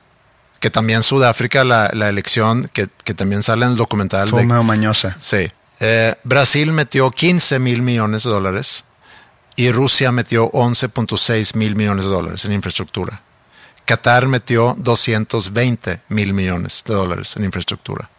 [0.61, 4.29] que también Sudáfrica, la, la elección que, que también sale en el documental.
[4.29, 5.17] Fue de- medio mañosa.
[5.21, 5.49] sí.
[5.81, 8.85] Eh, Brasil metió 15 mil millones de dólares
[9.55, 13.23] y Rusia metió 11.6 mil millones de dólares en infraestructura.
[13.85, 18.11] Qatar metió 220 mil millones de dólares en infraestructura.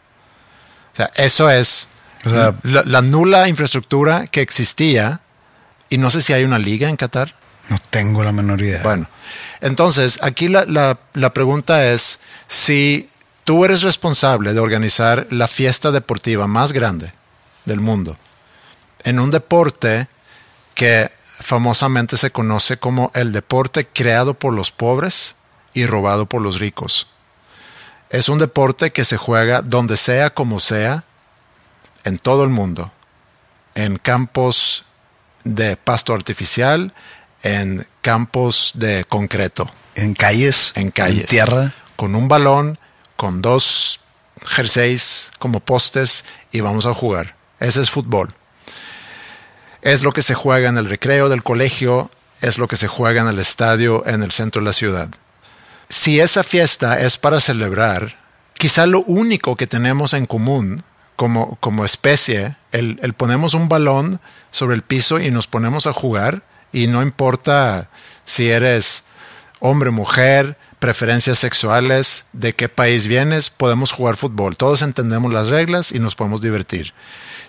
[0.93, 1.89] O sea, eso es
[2.25, 5.21] O sea- la, la nula infraestructura que existía.
[5.89, 7.33] Y no sé si hay una liga en Qatar.
[7.69, 8.81] No tengo la menor idea.
[8.83, 9.07] Bueno,
[9.61, 13.09] entonces aquí la, la- la pregunta es si
[13.43, 17.11] tú eres responsable de organizar la fiesta deportiva más grande
[17.65, 18.17] del mundo
[19.03, 20.07] en un deporte
[20.75, 25.35] que famosamente se conoce como el deporte creado por los pobres
[25.73, 27.07] y robado por los ricos.
[28.09, 31.03] Es un deporte que se juega donde sea como sea,
[32.03, 32.91] en todo el mundo,
[33.75, 34.85] en campos
[35.43, 36.93] de pasto artificial,
[37.43, 41.73] en campos de concreto, en calles, en calles, tierra.
[41.95, 42.79] con un balón,
[43.15, 44.01] con dos
[44.45, 47.35] jerseys como postes y vamos a jugar.
[47.59, 48.33] Ese es fútbol.
[49.81, 53.21] Es lo que se juega en el recreo del colegio, es lo que se juega
[53.21, 55.09] en el estadio en el centro de la ciudad.
[55.87, 58.17] Si esa fiesta es para celebrar,
[58.53, 60.83] quizá lo único que tenemos en común
[61.19, 65.91] como, como especie, el, el ponemos un balón sobre el piso y nos ponemos a
[65.91, 67.89] jugar y no importa
[68.23, 69.03] si eres
[69.59, 74.55] hombre, mujer, preferencias sexuales, de qué país vienes, podemos jugar fútbol.
[74.55, 76.93] Todos entendemos las reglas y nos podemos divertir.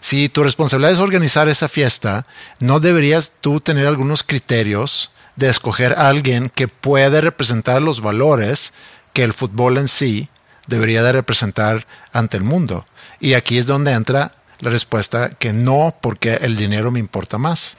[0.01, 2.27] Si tu responsabilidad es organizar esa fiesta,
[2.59, 8.73] ¿no deberías tú tener algunos criterios de escoger a alguien que puede representar los valores
[9.13, 10.29] que el fútbol en sí
[10.71, 12.87] debería de representar ante el mundo?
[13.21, 17.77] Y aquí es donde entra la respuesta que no, porque el dinero me importa más.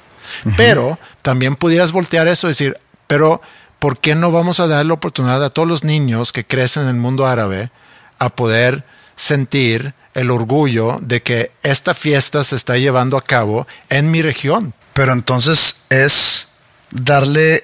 [0.55, 2.77] Pero también pudieras voltear eso y decir,
[3.07, 3.41] pero
[3.79, 6.89] ¿por qué no vamos a dar la oportunidad a todos los niños que crecen en
[6.89, 7.71] el mundo árabe
[8.19, 8.83] a poder
[9.15, 14.73] sentir el orgullo de que esta fiesta se está llevando a cabo en mi región?
[14.93, 16.49] Pero entonces es
[16.91, 17.63] darle,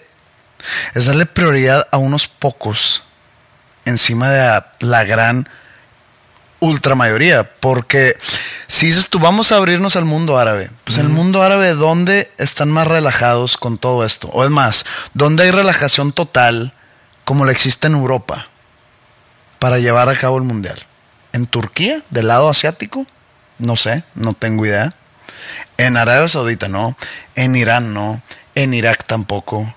[0.93, 3.03] es darle prioridad a unos pocos
[3.87, 5.49] encima de la, gran
[6.59, 7.49] ultra mayoría.
[7.59, 8.17] Porque
[8.67, 12.69] si dices tú, vamos a abrirnos al mundo árabe, pues el mundo árabe, ¿dónde están
[12.69, 14.29] más relajados con todo esto?
[14.29, 16.73] O es más, ¿dónde hay relajación total
[17.25, 18.47] como la existe en Europa?
[19.59, 20.77] para llevar a cabo el mundial?
[21.33, 23.05] ¿En Turquía, del lado asiático?
[23.59, 24.89] No sé, no tengo idea.
[25.77, 26.95] En Arabia Saudita no.
[27.35, 28.21] En Irán no.
[28.55, 29.73] En Irak tampoco.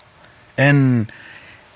[0.56, 1.10] En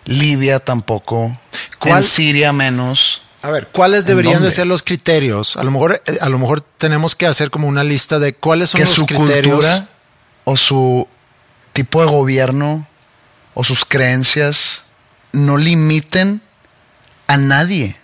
[0.05, 1.37] Libia tampoco.
[1.79, 2.03] ¿Cuál?
[2.03, 3.23] En Siria menos.
[3.43, 5.59] A ver, ¿cuáles deberían de ser los criterios?
[5.59, 8.71] A lo mejor, eh, a lo mejor tenemos que hacer como una lista de cuáles
[8.71, 9.67] son que los su criterios.
[9.67, 9.89] cultura
[10.45, 11.07] o su
[11.75, 12.87] tipo de gobierno
[13.53, 14.85] o sus creencias
[15.33, 16.41] no limiten
[17.27, 17.97] a nadie.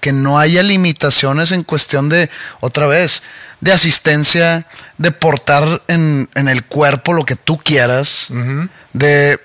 [0.00, 2.28] Que no haya limitaciones en cuestión de,
[2.60, 3.22] otra vez,
[3.60, 4.66] de asistencia,
[4.98, 8.28] de portar en, en el cuerpo lo que tú quieras,
[8.92, 9.40] de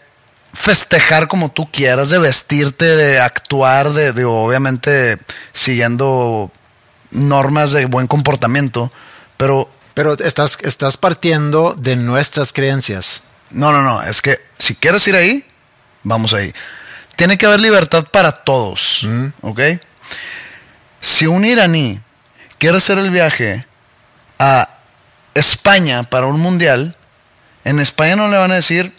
[0.54, 5.18] festejar como tú quieras, de vestirte, de actuar, de, de obviamente
[5.54, 6.52] siguiendo
[7.12, 8.92] normas de buen comportamiento,
[9.38, 13.24] pero Pero estás, estás partiendo de nuestras creencias.
[13.52, 14.02] no, no, no.
[14.02, 15.44] Es que si quieres ir ahí,
[16.04, 16.54] vamos ahí.
[17.18, 19.06] Tiene que haber libertad para todos.
[19.42, 19.60] ¿Ok?
[21.02, 22.00] Si un iraní
[22.58, 23.66] quiere hacer el viaje
[24.40, 24.70] a
[25.34, 26.96] España para un mundial,
[27.66, 28.94] en España no le van a decir,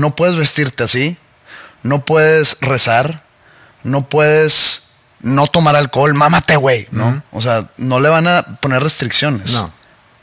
[0.00, 1.16] no puedes vestirte así,
[1.82, 3.22] no puedes rezar,
[3.84, 4.82] no puedes
[5.20, 7.22] no tomar alcohol, mámate, güey, ¿no?
[7.30, 9.52] O sea, no le van a poner restricciones.
[9.52, 9.72] No.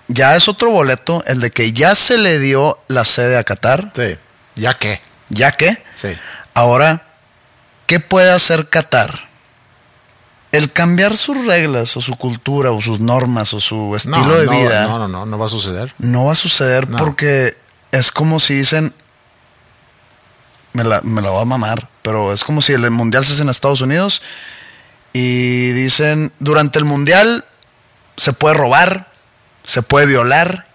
[0.07, 3.91] Ya es otro boleto, el de que ya se le dio la sede a Qatar,
[3.95, 4.17] Sí.
[4.55, 5.01] ¿Ya qué?
[5.29, 6.09] ya que Sí.
[6.53, 7.03] ahora,
[7.85, 9.27] ¿qué puede hacer Qatar?
[10.53, 14.45] El cambiar sus reglas o su cultura o sus normas o su estilo No, de
[14.45, 15.93] no, vida No, no, no, no va a suceder.
[15.99, 16.97] no va a suceder No.
[16.97, 17.57] porque
[17.91, 18.93] es como si dicen,
[20.77, 23.41] me la, me la voy a mamar, pero es como si el mundial se hace
[23.41, 24.21] en Estados Unidos
[25.13, 27.45] y dicen, durante el mundial
[28.15, 29.11] se puede robar,
[29.63, 30.67] se puede violar,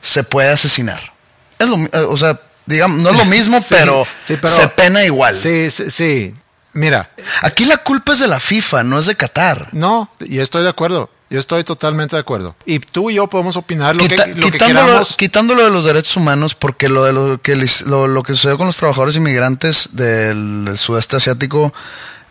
[0.00, 1.12] se puede asesinar.
[1.58, 4.68] Es lo, eh, o sea, digamos, no es lo mismo, Sí, pero, sí, pero- se
[4.68, 5.34] pena igual.
[5.34, 6.34] Sí, sí, sí.
[6.74, 7.10] Mira,
[7.42, 9.68] Aquí la culpa es de la FIFA, no es de Qatar.
[9.72, 11.10] no, y estoy de acuerdo.
[11.30, 12.56] Yo estoy totalmente de acuerdo.
[12.64, 15.14] Y tú y yo podemos opinar lo, Quita- que, lo que queramos.
[15.16, 18.56] quitándolo de los derechos humanos, porque lo de lo que, les- lo, lo que sucedió
[18.56, 21.74] con los trabajadores inmigrantes del, del sudeste asiático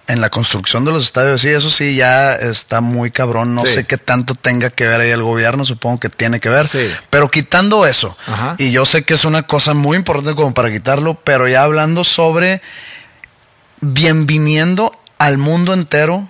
[0.07, 3.53] en la construcción de los estadios, sí, eso sí ya está muy cabrón.
[3.53, 3.73] No Sí.
[3.73, 6.65] sé qué tanto tenga que ver ahí el gobierno, supongo que tiene que ver.
[6.67, 6.79] Sí.
[7.11, 8.55] Pero quitando eso, Ajá.
[8.57, 12.03] y yo sé que es una cosa muy importante como para quitarlo, pero ya hablando
[12.05, 12.61] sobre
[13.81, 16.27] bienviniendo al mundo entero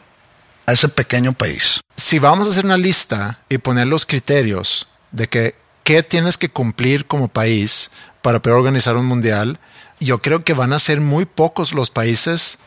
[0.68, 1.82] a ese pequeño país.
[1.96, 6.50] si vamos a hacer una lista y poner los criterios de que qué tienes que
[6.50, 7.90] cumplir como país
[8.22, 9.58] para poder organizar un mundial,
[10.00, 12.60] yo creo que van a ser muy pocos los países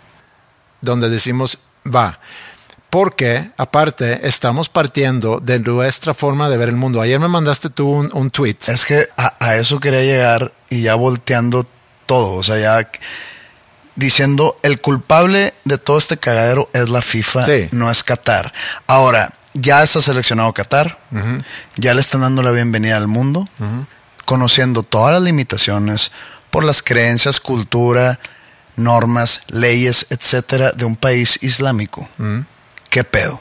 [0.80, 2.18] donde decimos va.
[2.88, 7.01] Porque, aparte, estamos partiendo de nuestra forma de ver el mundo.
[7.01, 8.57] Ayer me mandaste tú un, un tweet.
[8.66, 11.66] Es que a, a eso quería llegar y ya volteando
[12.07, 12.90] todo, o sea, ya
[14.01, 17.68] diciendo el culpable de todo este cagadero es la FIFA, Sí.
[17.72, 18.53] no es Qatar.
[18.86, 20.98] Ahora, ya está seleccionado Qatar,
[21.76, 23.46] ya le están dando la bienvenida al mundo,
[24.24, 26.12] conociendo todas las limitaciones
[26.51, 28.18] por las creencias, cultura,
[28.76, 32.09] normas, leyes, etcétera, de un país islámico.
[32.88, 33.40] ¿Qué pedo?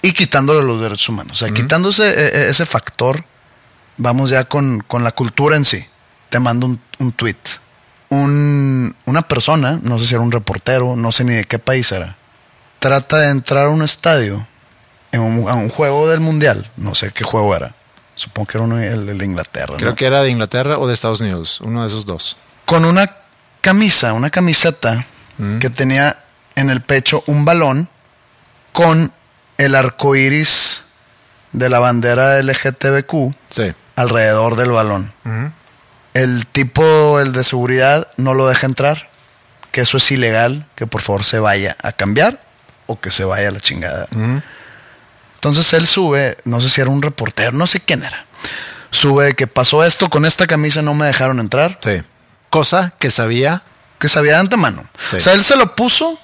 [0.00, 1.32] Y quitándole los derechos humanos.
[1.42, 3.24] O sea, quitando ese, e- e- ese factor,
[3.96, 5.84] vamos ya con, con la cultura en sí.
[6.30, 7.36] Te mando un, un tweet.
[8.10, 11.92] Un- una persona, no sé si era un reportero, no sé ni de qué país
[11.92, 12.16] era,
[12.78, 14.46] trata de entrar a un estadio,
[15.12, 17.74] en un, a un juego del mundial, no sé qué juego era.
[18.14, 19.74] Supongo que era uno el, de Inglaterra.
[19.76, 19.94] Creo ¿no?
[19.96, 22.36] que era de Inglaterra o de Estados Unidos, uno de esos dos.
[22.64, 23.06] con una
[23.60, 25.04] camisa, una camiseta
[25.60, 26.18] que tenía
[26.56, 27.88] en el pecho un balón
[28.72, 29.12] con
[29.56, 30.84] el arco iris
[31.52, 33.72] de la bandera LGTBQ Sí.
[33.96, 35.12] alrededor del balón.
[36.22, 39.08] El tipo, el de seguridad, no lo deja entrar,
[39.72, 42.40] que eso es ilegal, que por favor se vaya a cambiar
[42.86, 44.08] o que se vaya a la chingada.
[45.34, 48.24] Entonces él sube, no sé si era un reportero, no sé quién era.
[48.90, 52.02] Sube que pasó esto con esta camisa, no me dejaron entrar Sí.
[52.50, 53.62] Cosa que sabía
[53.98, 54.88] que sabía de antemano.
[55.10, 55.16] Sí.
[55.16, 56.18] O sea, él se lo puso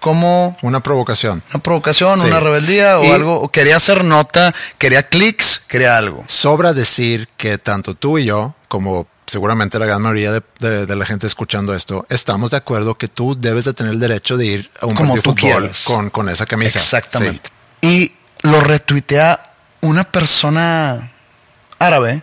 [0.00, 1.42] como una provocación.
[1.52, 2.26] una provocación, Sí.
[2.26, 3.48] una rebeldía o Y- algo.
[3.50, 6.24] quería hacer nota, quería clics, quería algo.
[6.28, 10.96] Sobra decir que tanto tú y yo, como seguramente la gran mayoría de, de- de
[10.96, 14.46] la gente escuchando esto, estamos de acuerdo que tú debes de tener el derecho de
[14.46, 16.78] ir a un Como partido de fútbol con, con esa camisa.
[16.78, 17.50] Exactamente.
[17.82, 19.52] Y lo retuitea
[19.82, 21.12] una persona
[21.78, 22.22] árabe,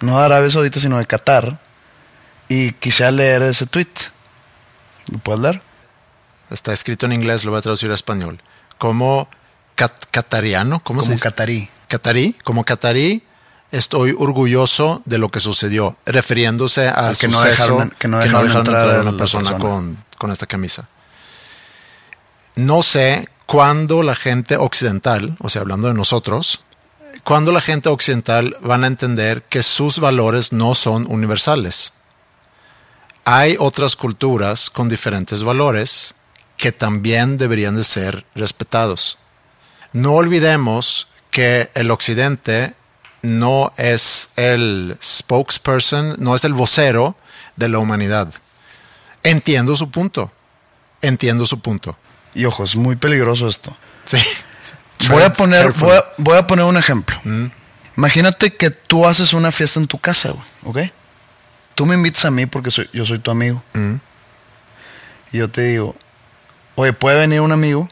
[0.00, 1.58] no de Arabia Saudita, sino de Qatar.
[2.48, 3.88] Y quisiera leer ese tweet.
[5.10, 5.54] ¿Lo puedes leer?
[6.48, 6.54] Sí.
[6.54, 8.40] Está escrito en inglés, lo voy a traducir a español.
[8.78, 9.28] Como
[9.74, 11.22] cat- catariano, ¿cómo se Como dice?
[11.24, 11.68] catarí.
[11.88, 13.24] Catarí, como catarí,
[13.70, 18.88] estoy orgulloso de lo que sucedió, refiriéndose al que no dejaron- que no dejaron entrar
[18.88, 19.58] a a una persona, persona.
[19.58, 20.88] Con, con esta camisa.
[22.56, 26.60] no sé cuándo la gente occidental, o sea, hablando de nosotros,
[27.24, 31.92] cuándo la gente occidental van a entender que sus valores no son universales.
[33.24, 36.14] Hay otras culturas con diferentes valores
[36.56, 39.18] que también deberían de ser respetados.
[39.92, 42.74] No olvidemos que el occidente
[43.22, 47.16] no es el spokesperson, no es el vocero
[47.56, 48.32] de la humanidad.
[49.22, 50.32] Entiendo su punto.
[51.02, 51.96] Entiendo su punto.
[52.34, 53.76] Y ojo, es muy peligroso esto.
[54.04, 54.18] Sí.
[55.08, 57.18] Voy a poner, voy a, voy a poner un ejemplo.
[57.96, 60.92] Imagínate que tú haces una fiesta en tu casa, güey, ¿ok?
[61.74, 63.62] Tú me invitas a mí porque soy, yo soy tu amigo.
[65.32, 65.96] Y yo te digo,
[66.74, 67.88] oye, ¿puede venir un amigo?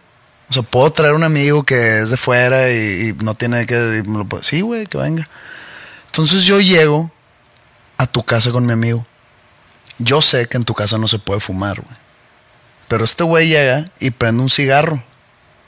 [0.48, 3.74] O sea, ¿puedo traer un amigo que es de fuera y, y no tiene que...
[4.04, 5.28] y me lo puedo- Sí, güey, que venga.
[6.06, 7.10] Entonces yo llego
[7.98, 9.04] a tu casa con mi amigo.
[9.98, 11.96] Yo sé que en tu casa no se puede fumar, güey.
[12.88, 15.02] Pero este güey llega y prende un cigarro.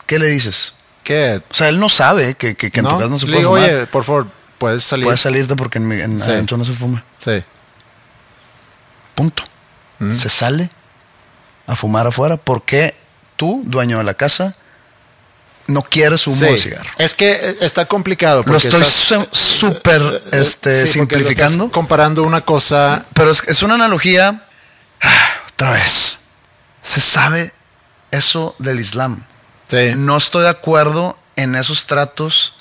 [0.07, 0.74] ¿Qué le dices?
[1.03, 1.43] ¿Qué?
[1.51, 3.57] O sea, él no sabe que, que- que en tu casa no se puede digo,
[3.57, 3.68] fumar.
[3.70, 5.05] oye, por favor, puedes salir.
[5.07, 6.31] Puedes salirte porque en, mi- en- Sí.
[6.31, 7.03] adentro no se fuma.
[7.18, 7.43] Sí.
[9.14, 9.43] Punto.
[9.99, 10.12] Mm.
[10.12, 10.70] Se sale
[11.66, 12.37] a fumar afuera.
[12.37, 12.95] ¿Por qué
[13.37, 14.55] tú, dueño de la casa,
[15.68, 16.44] no quieres humo Sí.
[16.46, 16.90] de cigarro?
[16.98, 18.42] Es que eh, está complicado.
[18.44, 21.70] Lo estoy su- súper eh, este, sí, lo estás simplificando.
[21.70, 23.06] comparando una cosa.
[23.14, 24.42] Pero es, es una analogía.
[25.00, 26.18] ah, Otra vez.
[26.82, 27.52] Se sabe
[28.10, 29.24] eso del Islam.
[29.68, 29.92] Sí.
[29.96, 32.54] No estoy de acuerdo en esos tratos,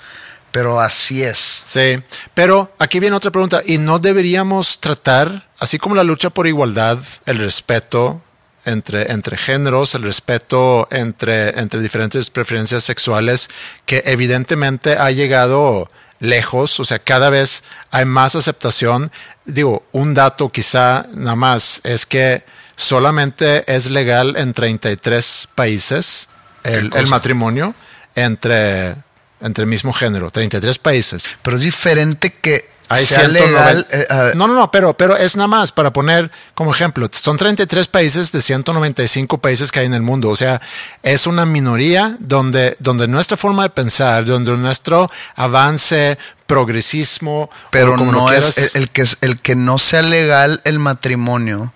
[0.52, 1.64] pero así es.
[1.66, 2.02] Sí,
[2.34, 3.62] pero aquí viene otra pregunta.
[3.66, 8.22] ¿Y no deberíamos tratar, así como la lucha por igualdad, el respeto
[8.68, 13.50] entre, entre géneros, el respeto entre, entre diferentes preferencias sexuales,
[13.86, 15.90] que evidentemente ha llegado
[16.20, 19.12] lejos, o sea, cada vez hay más aceptación?
[19.46, 22.44] Digo, un dato quizá nada más es que
[22.76, 26.30] solamente es legal en 33 países
[26.64, 27.74] el, matrimonio
[28.16, 28.96] entre,
[29.42, 31.38] entre el mismo género, 33 países.
[31.42, 33.88] Pero es diferente que Hay sea 190 legal.
[33.92, 37.10] eh, no, no, no, pero, pero es nada más para poner como ejemplo.
[37.12, 40.30] Son 33 países de 195 países que hay en el mundo.
[40.30, 40.62] O sea,
[41.04, 48.12] es una minoría donde, donde nuestra forma de pensar, donde nuestro avance, progresismo, pero como
[48.12, 51.74] no es el, el que el que no sea legal el matrimonio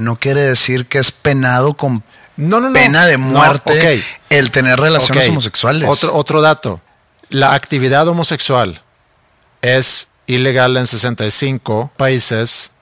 [0.00, 2.02] no quiere decir que es penado con
[2.36, 2.72] no, no, no.
[2.72, 5.88] pena de muerte el tener relaciones homosexuales.
[5.88, 6.80] Otro, otro dato.
[7.28, 8.82] La actividad homosexual
[9.60, 12.72] es ilegal en 65 países.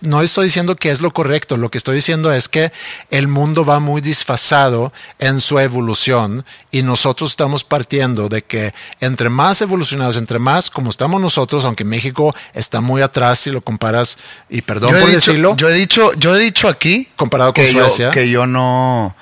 [0.00, 2.72] No estoy diciendo que es lo correcto, lo que estoy diciendo es que
[3.10, 9.30] el mundo va muy disfasado en su evolución y nosotros estamos partiendo de que entre
[9.30, 14.18] más evolucionados, entre más como estamos nosotros, aunque México está muy atrás si lo comparas,
[14.50, 17.64] y perdón yo, por dicho, decirlo, yo he dicho, yo he dicho aquí comparado con
[17.64, 18.10] que yo, Suecia.
[18.10, 19.16] que yo no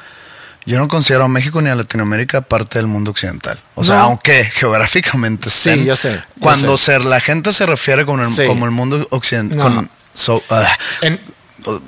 [0.65, 3.61] yo no considero a México ni a Latinoamérica parte del mundo occidental.
[3.75, 4.03] O sea, No.
[4.03, 6.99] aunque geográficamente Sí, estén, ya sé, ya Cuando sé.
[6.99, 8.47] se- la gente se refiere con el, Sí.
[8.47, 9.65] como el mundo occidental, No.
[9.65, 11.21] con- so- ah, En-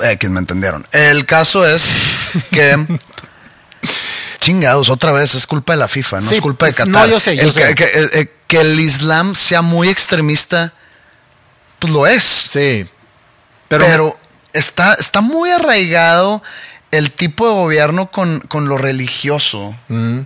[0.04, 0.86] eh, que me entendieron.
[0.92, 1.84] El caso es
[2.50, 2.86] que
[4.40, 6.92] chingados, otra vez es culpa de la FIFA, no Sí, es culpa de pues, Qatar.
[6.92, 7.66] no, yo sé, yo el, sé.
[7.68, 10.72] Que, que- el- el- que el Islam sea muy extremista,
[11.78, 12.22] pues lo es.
[12.24, 12.86] sí,
[13.68, 14.18] Pero, pero,
[14.52, 16.42] está, está muy arraigado
[16.98, 19.74] el tipo de gobierno con, con lo religioso.
[19.88, 20.20] Mm.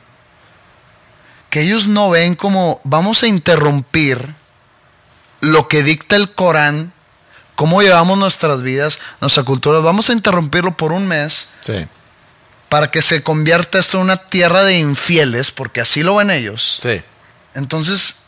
[1.50, 4.34] Que ellos no ven como vamos a interrumpir
[5.40, 6.92] lo que dicta el Corán,
[7.54, 9.78] cómo llevamos nuestras vidas, nuestra cultura.
[9.78, 11.86] Vamos a interrumpirlo por un mes sí,
[12.68, 16.78] para que se convierta esto en una tierra de infieles, porque así lo ven ellos.
[16.82, 17.02] sí.
[17.54, 18.27] Entonces,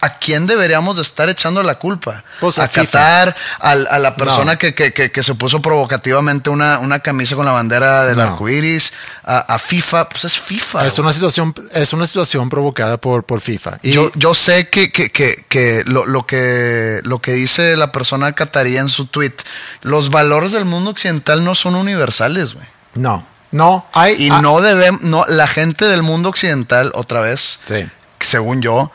[0.00, 2.22] ¿a quién deberíamos de estar echando la culpa?
[2.40, 2.68] Pues a.
[2.68, 4.58] Qatar, a, la persona No.
[4.58, 8.22] que, que- que- se puso provocativamente una, una camisa con la bandera del No.
[8.24, 8.92] arco iris,
[9.24, 10.86] a, a FIFA, pues es FIFA.
[10.86, 11.04] Es güey.
[11.06, 13.78] una situación, es una situación provocada por, por FIFA.
[13.82, 17.92] Y yo, yo sé que, que, que, que lo, lo que lo que dice la
[17.92, 19.34] persona catarí en su tweet,
[19.82, 22.66] los valores del mundo occidental no son universales, güey.
[22.94, 27.60] no, no, hay Y ah, no debemos, no, la gente del mundo occidental, otra vez,
[27.66, 27.88] Sí.
[28.20, 28.90] según yo,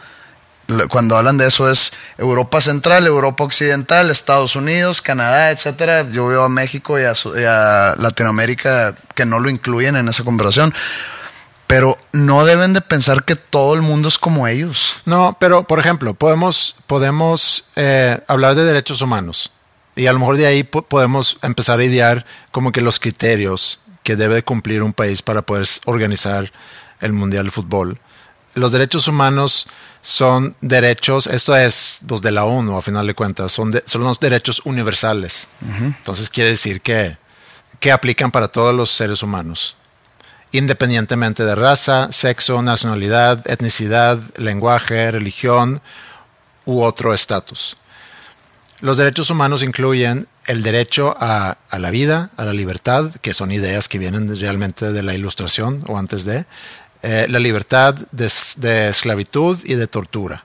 [0.90, 6.10] cuando hablan de eso es Europa Central, Europa Occidental, Estados Unidos, Canadá, etcétera.
[6.10, 10.24] Yo veo a México y a, y a Latinoamérica que no lo incluyen en esa
[10.24, 10.74] conversación.
[11.68, 15.02] Pero no deben de pensar que todo el mundo es como ellos.
[15.06, 19.52] No, pero por ejemplo, podemos, podemos eh, hablar de derechos humanos
[19.96, 23.80] y a lo mejor de ahí po- podemos empezar a idear como que los criterios
[24.04, 26.52] que debe cumplir un país para poder organizar
[27.00, 28.00] el Mundial de Fútbol.
[28.56, 29.68] Los derechos humanos
[30.02, 34.04] son derechos, esto es los de la ONU a final de cuentas, son, de- son
[34.04, 35.50] los derechos universales.
[35.70, 37.18] Entonces quiere decir que,
[37.80, 39.76] que aplican para todos los seres humanos.
[40.54, 45.82] independientemente de raza, sexo, nacionalidad, etnicidad, lenguaje, religión
[46.66, 47.78] u otro estatus.
[48.82, 53.52] Los derechos humanos incluyen el derecho a, a, la vida, a la libertad, que son
[53.52, 56.46] ideas que vienen realmente de la ilustración o antes de,
[57.04, 60.44] eh, la libertad de, de esclavitud y de tortura,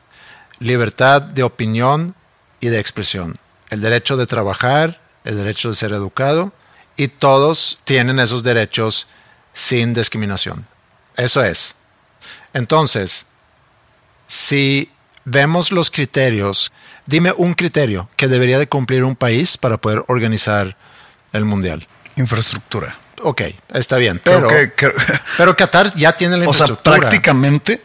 [0.59, 2.15] libertad de opinión
[2.61, 3.35] y de expresión,
[3.71, 6.53] el derecho de trabajar, el derecho de ser educado,
[6.97, 9.09] y todos tienen esos derechos
[9.53, 10.67] sin discriminación.
[11.17, 11.77] Eso es.
[12.55, 13.27] Entonces,
[14.27, 14.91] si
[15.25, 16.73] vemos los criterios,
[17.07, 20.77] dime un criterio que debería de cumplir un país para poder organizar
[21.33, 21.87] el mundial.
[22.17, 22.99] Infraestructura.
[23.23, 23.43] Ok,
[23.73, 24.93] está bien, pero, Creo que- creo-
[25.39, 26.97] pero Qatar ya tiene la o sea, infraestructura.
[26.99, 27.83] prácticamente,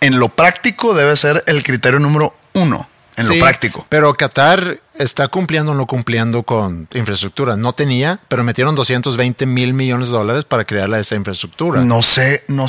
[0.00, 2.88] en lo práctico debe ser el criterio número uno.
[3.16, 3.86] En Sí, lo práctico.
[3.88, 7.56] Pero Qatar está cumpliendo o no cumpliendo con infraestructura.
[7.56, 11.80] No tenía, pero metieron 220 mil millones de dólares para crear esa infraestructura.
[11.82, 12.66] No sé, no,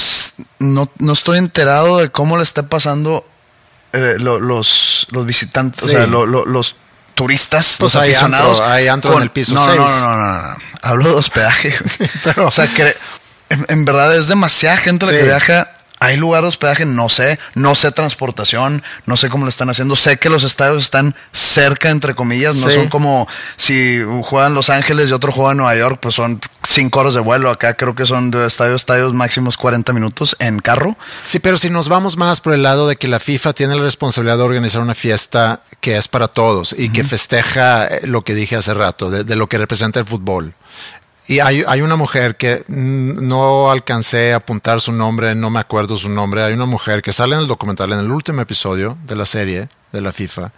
[0.60, 3.26] no, no estoy enterado de cómo le está pasando
[3.93, 6.76] eh, lo- los, los visitantes, o sea, lo- lo- los
[7.16, 8.59] turistas, Pues los hay aficionados.
[8.59, 10.01] antro, hay antro en el piso no, no, seis.
[10.01, 10.57] no, no, no, no, no.
[10.84, 11.74] Hablo de hospedaje.
[12.24, 12.95] pero- o sea, que
[13.49, 15.18] en, en verdad es demasiada gente la Sí.
[15.18, 15.72] que viaja.
[16.06, 19.95] Hay lugar de hospedaje, no sé, no sé transportación, no sé cómo lo están haciendo.
[19.95, 22.76] Sé que los estadios están cerca, entre comillas, no Sí.
[22.76, 23.28] son como
[23.58, 27.22] si juegan Los Ángeles y otro juega en Nueva York, pues son cinco horas de
[27.22, 27.49] vuelo.
[27.49, 30.95] Acá creo que son de estadio a estadio máximos 40 minutos en carro.
[31.24, 33.84] Sí, pero si nos vamos más por el lado de que la FIFA tiene la
[33.84, 38.36] responsabilidad de organizar una fiesta que es para todos y que festeja eh, lo que
[38.36, 40.53] dije hace rato, de, de lo que representa el fútbol.
[41.28, 45.60] Y hay, hay una mujer que mm, no alcancé a apuntar su nombre, no me
[45.60, 46.44] acuerdo su nombre.
[46.44, 49.70] Hay una mujer que sale en el documental, en el último episodio de la serie
[49.92, 50.52] de la FIFA,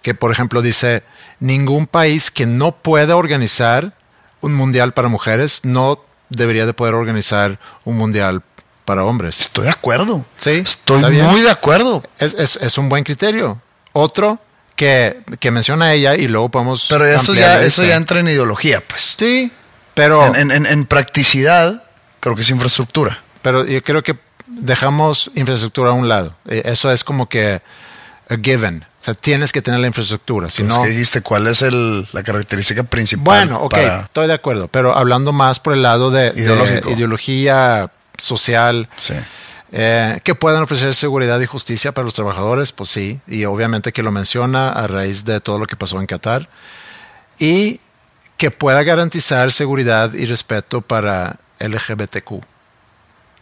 [0.00, 1.02] que por ejemplo dice,
[1.40, 3.92] ningún país que no pueda organizar
[4.40, 8.42] un mundial para mujeres no debería de poder organizar un mundial
[8.86, 9.40] para hombres.
[9.42, 10.24] Estoy de acuerdo.
[10.38, 12.02] Sí, Estoy muy de acuerdo.
[12.18, 13.60] Es, es- es un buen criterio.
[13.92, 14.38] Otro
[14.74, 16.86] que, que menciona ella y luego podemos.
[16.88, 19.14] Pero eso ya, eso ya entra en ideología, pues.
[19.18, 19.52] Sí,
[19.94, 21.84] pero, En, en- en- practicidad,
[22.20, 23.20] creo que es infraestructura.
[23.42, 24.16] pero yo creo que
[24.46, 26.34] dejamos infraestructura a un lado.
[26.48, 27.60] Eh, Eso es como que
[28.28, 28.84] a given.
[29.00, 30.48] O sea, tienes que tener la infraestructura.
[30.48, 31.22] Si no, ¿qué dijiste?
[31.22, 33.24] ¿Cuál es el- la característica principal?
[33.48, 34.68] bueno, ok, para- estoy de acuerdo.
[34.68, 39.14] Pero hablando más por el lado de, de ideología social, Sí.
[39.74, 44.02] Eh, que puedan ofrecer seguridad y justicia para los trabajadores, pues sí, y obviamente que
[44.02, 46.46] lo menciona a raíz de todo lo que pasó en Qatar,
[47.38, 47.80] y
[48.42, 52.42] que pueda garantizar seguridad y respeto para LGBTQ.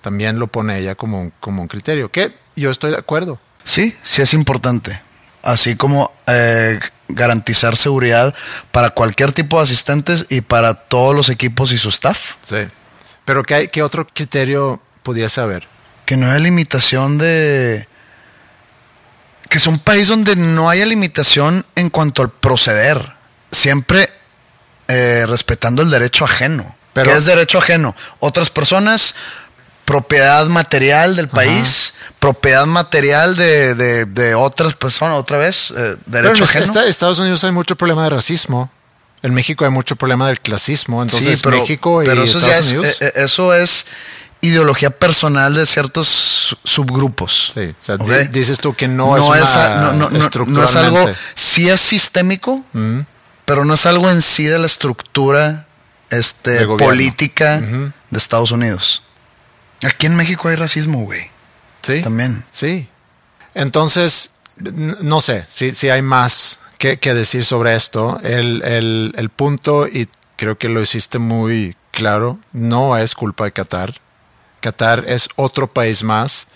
[0.02, 3.40] También lo pone ella como un, como un criterio, que yo estoy de acuerdo.
[3.64, 5.00] Sí, sí es importante.
[5.42, 6.78] Así como eh,
[7.08, 8.34] garantizar seguridad
[8.72, 12.34] para cualquier tipo de asistentes y para todos los equipos y su staff.
[12.42, 12.68] Sí.
[13.24, 15.66] Pero ¿qué, hay- qué otro criterio pudiese haber?
[16.04, 17.88] Que no haya limitación de...
[19.48, 23.14] Que es un país donde no haya limitación en cuanto al proceder.
[23.50, 24.10] Siempre
[24.90, 26.74] eh, respetando el derecho ajeno.
[26.92, 27.94] Pero- ¿Qué es derecho ajeno?
[28.18, 29.14] Otras personas,
[29.84, 35.98] propiedad material del país, propiedad material de, de- de otras personas, otra vez, eh, Pero
[36.28, 36.64] derecho en ajeno.
[36.66, 38.70] esta- Estados Unidos hay mucho problema de racismo.
[39.22, 41.02] En México hay mucho problema del clasismo.
[41.02, 43.02] Entonces, México y pero eso, Estados es, Unidos.
[43.02, 43.86] eh, eh, eso es
[44.40, 47.52] ideología personal de ciertos su- subgrupos.
[47.54, 47.96] Sí, o sea,
[48.30, 49.36] dices tú que no, es, una
[49.66, 53.00] a- no, no- no- no es algo, sí es sistémico, Mm.
[53.50, 55.66] Pero no es algo en sí de la estructura
[56.10, 59.02] este, política de Estados Unidos.
[59.82, 61.28] Aquí en México hay racismo, güey.
[61.82, 62.44] Sí, También.
[62.52, 62.88] sí.
[63.54, 64.30] Entonces,
[65.02, 68.20] no sé si, si hay más que, que decir sobre esto.
[68.22, 73.52] El, el- el punto, y creo que lo hiciste muy claro, no es culpa de
[73.52, 73.94] Qatar.
[74.60, 76.46] Qatar es otro país más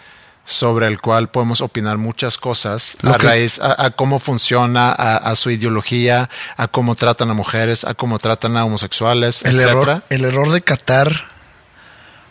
[0.45, 4.91] sobre el cual podemos opinar muchas cosas Lo a que- raíz a, a cómo funciona,
[4.93, 9.59] a, a su ideología, a cómo tratan a mujeres, a cómo tratan a homosexuales, El
[9.61, 11.13] error, el error de Qatar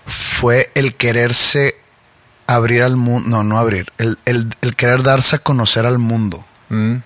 [0.05, 1.75] fue el quererse
[2.47, 3.29] abrir al mundo.
[3.29, 3.91] No, no abrir.
[3.97, 6.45] El, el- el querer darse a conocer al mundo.
[6.69, 6.97] Mm.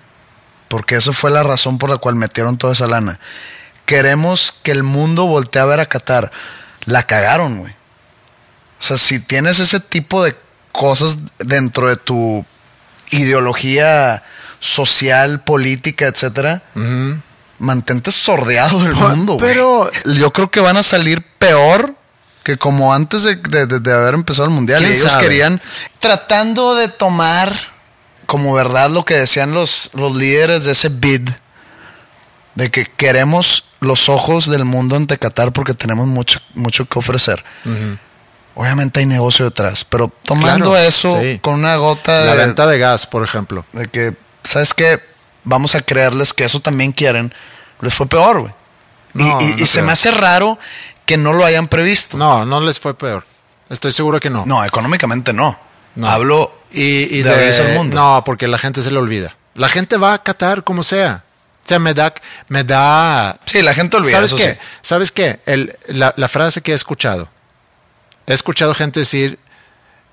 [0.67, 3.19] Porque eso fue la razón por la cual metieron toda esa lana.
[3.85, 6.31] Queremos que el mundo voltee a ver a Qatar.
[6.85, 7.71] La cagaron, güey.
[8.79, 10.35] O sea, si tienes ese tipo de
[10.71, 12.45] cosas dentro de tu
[13.11, 14.23] ideología
[14.59, 16.61] social, política, etcétera,
[17.59, 21.95] mantente sordeado del mundo, pero- yo creo que van a salir peor
[22.43, 24.81] que como antes de, de- haber empezado el mundial.
[24.81, 25.23] Y ¿Quién ellos sabe?
[25.23, 25.61] querían,
[25.99, 27.53] tratando de tomar
[28.25, 31.27] como verdad lo que decían los, los líderes de ese bid,
[32.55, 37.43] de que queremos los ojos del mundo ante Qatar porque tenemos mucho, mucho que ofrecer.
[38.59, 41.39] Obviamente hay negocio detrás, pero tomando Claro, eso sí.
[41.39, 43.63] con una gota La de, venta de gas, por ejemplo.
[43.71, 44.99] de que, ¿sabes qué?
[45.43, 47.31] Vamos a creerles que eso también quieren,
[47.81, 48.53] les fue peor, güey.
[49.13, 50.57] Y- No, y no y se me hace raro
[51.05, 52.17] que no lo hayan previsto.
[52.17, 53.25] No, no les fue peor.
[53.69, 54.45] Estoy seguro que no.
[54.47, 55.57] No, económicamente no.
[55.95, 56.09] No.
[56.09, 56.81] Hablo y,
[57.17, 57.95] y de abrirse al mundo.
[57.95, 59.35] No, porque la gente se le olvida.
[59.55, 61.23] La gente va a Qatar como sea.
[61.63, 62.13] O sea, me da,
[62.49, 63.37] me da.
[63.45, 64.53] Sí, la gente olvida, ¿Sabes eso qué?
[64.53, 64.59] sí.
[64.81, 65.39] ¿Sabes qué?
[65.45, 67.29] El- la, la frase que he escuchado.
[68.27, 69.39] He escuchado gente decir,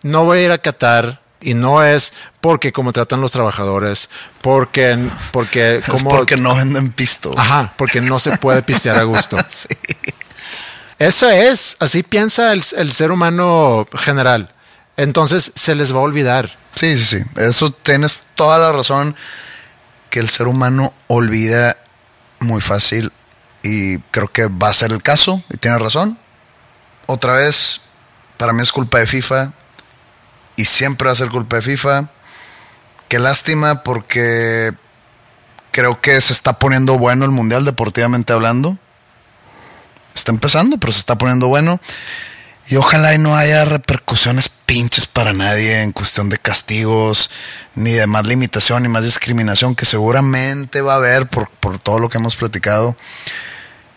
[0.03, 4.09] no voy a ir a Qatar y no es porque como tratan los trabajadores,
[4.41, 4.99] porque,
[5.33, 6.11] porque Es como...
[6.11, 7.35] porque no venden pisto.
[7.37, 9.37] Ajá, porque no se puede pistear a gusto.
[9.49, 9.69] Sí.
[10.99, 14.53] Eso es, así piensa el, el ser humano general.
[14.97, 16.57] Entonces se les va a olvidar.
[16.75, 17.25] Sí, sí, sí.
[17.37, 19.17] Eso tienes toda la razón
[20.09, 21.77] que el ser humano olvida
[22.39, 23.13] muy fácil
[23.65, 26.19] y creo que va a ser el caso y tienes razón.
[27.07, 27.81] Otra vez,
[28.37, 29.53] para mí es culpa de FIFA
[30.57, 32.09] y siempre va a ser culpa de FIFA.
[33.09, 34.73] Qué lástima porque
[35.71, 38.79] creo que se está poniendo bueno el mundial deportivamente hablando.
[40.15, 41.81] Está empezando, pero se está poniendo bueno.
[42.67, 47.31] Y ojalá y no haya repercusiones pinches para nadie en cuestión de castigos,
[47.75, 51.99] ni de más limitación, ni más discriminación, que seguramente va a haber por, por todo
[51.99, 52.97] lo que hemos platicado.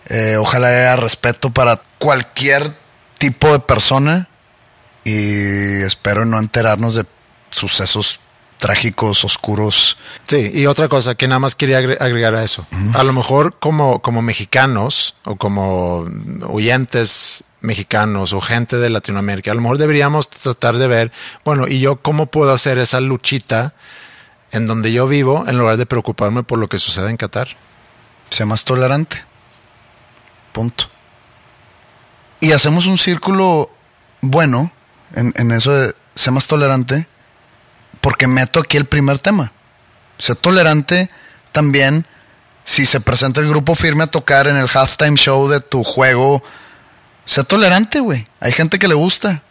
[0.09, 2.73] Eh, ojalá haya respeto para cualquier
[3.17, 4.27] tipo de persona
[5.03, 7.05] y espero no enterarnos de
[7.49, 8.19] sucesos
[8.57, 9.97] trágicos, oscuros.
[10.25, 12.65] Sí, y otra cosa que nada más quería agre- agregar a eso.
[12.93, 16.05] A lo mejor como, como mexicanos o como
[16.47, 21.11] oyentes mexicanos o gente de Latinoamérica, a lo mejor deberíamos tratar de ver,
[21.45, 23.73] bueno, ¿y yo cómo puedo hacer esa luchita
[24.51, 27.49] en donde yo vivo en lugar de preocuparme por lo que sucede en Qatar?
[28.29, 29.23] Sea más tolerante.
[30.51, 30.89] Punto.
[32.39, 33.71] Y hacemos un círculo
[34.21, 34.71] bueno
[35.15, 37.07] en, eso de ser más tolerante,
[38.01, 39.51] porque meto aquí el primer tema.
[40.17, 41.09] Ser tolerante
[41.51, 42.05] también
[42.63, 46.43] si se presenta el grupo firme a tocar en el halftime show de tu juego.
[47.25, 48.25] Sé tolerante, güey.
[48.39, 49.41] Hay gente que le gusta.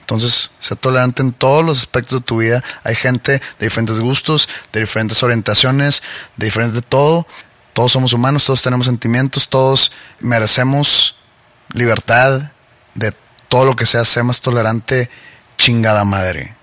[0.00, 2.62] Entonces, sé tolerante en todos los aspectos de tu vida.
[2.82, 6.02] Hay gente de diferentes gustos, de diferentes orientaciones,
[6.36, 7.26] de diferente todo.
[7.72, 11.16] Todos somos humanos, todos tenemos sentimientos, todos merecemos
[11.72, 12.50] libertad
[12.94, 13.12] de
[13.48, 14.04] todo lo que sea.
[14.04, 15.08] Sé más tolerante,
[15.56, 16.54] chingada madre.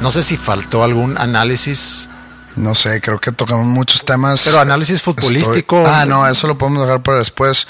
[0.00, 2.08] No sé si faltó algún análisis,
[2.56, 4.42] No sé, creo que tocamos muchos temas.
[4.44, 5.78] pero análisis futbolístico.
[5.78, 7.68] Estoy- Ah, no, eso lo podemos dejar para después.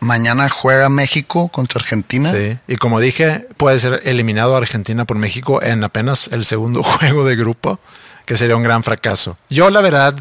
[0.00, 2.28] Mañana juega México contra Argentina.
[2.28, 7.24] Sí, y como dije, puede ser eliminado Argentina por México en apenas el segundo juego
[7.24, 7.78] de grupo,
[8.26, 9.36] que sería un gran fracaso.
[9.50, 10.14] Yo la verdad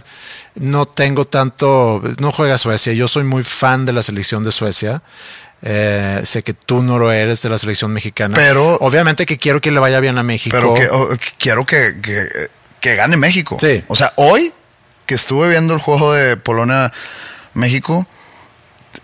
[0.55, 5.01] no tengo tanto, no juega Suecia, yo soy muy fan de la selección de Suecia.
[5.63, 8.35] Eh, sé que tú no lo eres de la selección mexicana.
[8.35, 10.55] Pero- obviamente que quiero que le vaya bien a México.
[10.55, 12.27] Pero que, oh, que quiero que, que-
[12.79, 13.57] que gane México.
[13.61, 13.83] Sí.
[13.87, 14.51] O sea, hoy
[15.05, 18.07] que estuve viendo el juego de Polonia-México,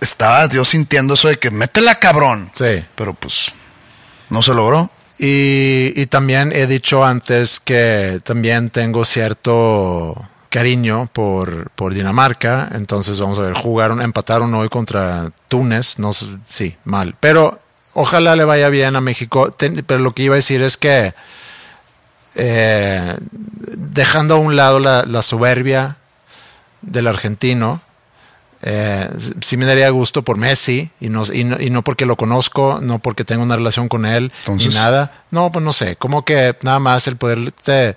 [0.01, 2.49] estaba yo sintiendo eso de que métela cabrón.
[2.53, 2.83] Sí.
[2.95, 3.51] Pero pues
[4.29, 4.89] no se logró.
[5.19, 10.15] Y, también he dicho antes que también tengo cierto
[10.49, 12.69] cariño por, por Dinamarca.
[12.73, 15.97] Entonces vamos a ver, jugaron, empataron hoy contra Túnez.
[15.97, 17.15] No, sí, mal.
[17.19, 17.59] Pero
[17.93, 19.55] ojalá le vaya bien a México.
[19.57, 21.13] Pero lo que iba a decir es que
[22.35, 23.15] eh,
[23.75, 25.97] dejando a un lado la, la soberbia
[26.83, 27.81] del argentino,
[28.63, 29.07] eh,
[29.41, 32.79] sí me daría gusto por Messi y no, y, no, y no porque lo conozco,
[32.81, 35.23] no porque tengo una relación con él, Entonces- ni nada.
[35.31, 37.95] No, pues no sé, como que nada más el poder, te-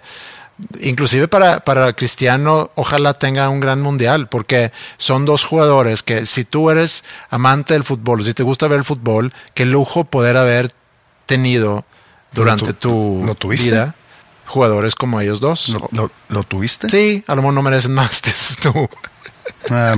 [0.82, 6.44] inclusive para, para Cristiano, ojalá tenga un gran mundial, porque son dos jugadores que si
[6.44, 10.70] tú eres amante del fútbol, si te gusta ver el fútbol, qué lujo poder haber
[11.26, 11.84] tenido
[12.32, 13.70] durante Lo tu tu- lo tuviste.
[13.70, 13.94] vida
[14.46, 15.68] jugadores como ellos dos.
[16.28, 16.90] ¿Lo, tuviste?
[16.90, 18.72] Sí, a lo mejor no merecen más, dices tú.
[19.70, 19.94] Ah,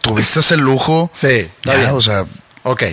[0.00, 1.10] Tuviste ese lujo.
[1.12, 1.90] Sí, está Ya, bien.
[1.92, 2.24] o sea,
[2.62, 2.84] Ok.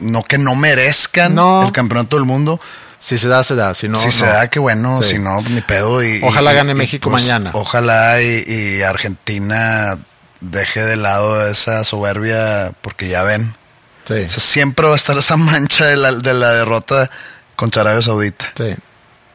[0.00, 1.64] no que no merezcan No.
[1.64, 2.60] el campeonato del mundo.
[2.98, 3.74] Si se da, se da.
[3.74, 4.96] Si no, si se da, qué bueno.
[5.02, 5.10] Sí.
[5.14, 6.02] Si no, ni pedo.
[6.04, 7.50] Y, Ojalá y- gane y, México pues, mañana.
[7.54, 9.98] Ojalá y, y Argentina
[10.40, 13.56] deje de lado esa soberbia, porque ya ven.
[14.04, 17.10] Sí, O sea, siempre va a estar esa mancha de la, de la derrota
[17.56, 18.52] contra Arabia Saudita.
[18.56, 18.74] sí.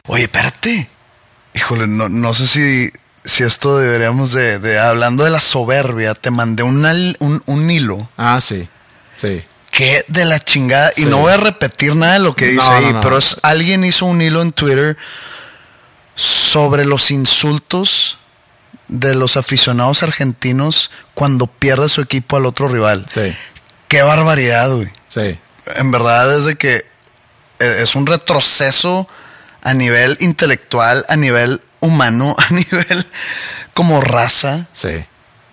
[0.06, 0.88] Oye, espérate.
[1.54, 2.90] Híjole, no, no sé si,
[3.28, 6.84] si esto deberíamos de, de- Hablando de la soberbia, te mandé un,
[7.20, 8.68] un, un hilo Ah, sí.
[9.14, 9.44] Sí.
[9.70, 10.90] que de la chingada.
[10.96, 13.00] Y no voy a repetir nada de lo que dice No, ahí, no, no.
[13.00, 14.96] pero es, alguien hizo un hilo en Twitter
[16.14, 18.18] sobre los insultos
[18.88, 23.04] de los aficionados argentinos cuando pierde su equipo al otro rival.
[23.08, 23.36] Sí,
[23.88, 24.88] Qué barbaridad, güey.
[25.08, 25.38] sí.
[25.76, 26.76] En verdad es de que
[27.58, 29.06] eh, es un retroceso
[29.62, 33.06] a nivel intelectual, a nivel humano, a nivel
[33.74, 34.66] como raza.
[34.72, 35.04] Sí.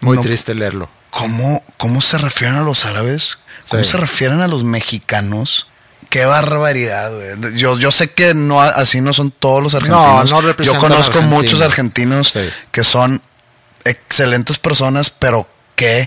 [0.01, 0.23] Muy No.
[0.23, 0.89] triste leerlo.
[1.09, 3.39] ¿Cómo, ¿Cómo se refieren a los árabes?
[3.69, 3.91] ¿Cómo Sí.
[3.91, 5.67] se refieren a los mexicanos?
[6.09, 7.55] Qué barbaridad, güey.
[7.57, 10.29] Yo, yo sé que no así no son todos los argentinos.
[10.31, 12.47] no yo representan conozco muchos argentinos Sí.
[12.71, 13.21] que son
[13.85, 16.05] excelentes personas, pero qué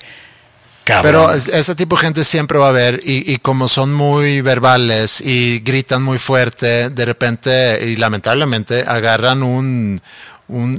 [1.03, 5.21] Pero es- ese tipo de gente siempre va a haber y, como son muy verbales
[5.21, 10.01] y gritan muy fuerte, de repente y lamentablemente agarran un,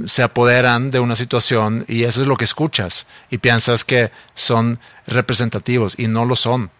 [0.06, 4.80] se apoderan de una situación y eso es lo que escuchas y piensas que son
[5.06, 6.70] representativos y no lo son,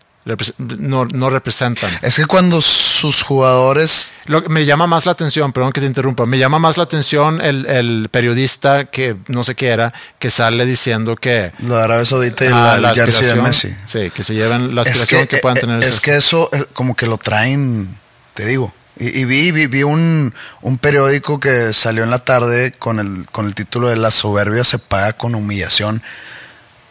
[0.58, 1.90] no, no representan.
[2.02, 5.86] es que cuando sus jugadores Lo que me llama más la atención, perdón que te
[5.86, 10.28] interrumpa, me llama más la atención el, el periodista que no sé qué era, que
[10.30, 13.74] sale diciendo que lo de Arabia Saudita y ah, la, jersey de Messi.
[13.86, 15.80] Sí, que se lleven la Es aspiración que, puedan eh, tener.
[15.80, 17.88] Es esas- que eso eh, como que lo traen,
[18.34, 18.72] te digo.
[18.98, 23.24] Y, y vi, vi, vi un, un periódico que salió en la tarde con el,
[23.32, 26.02] con el título de La soberbia se paga con humillación.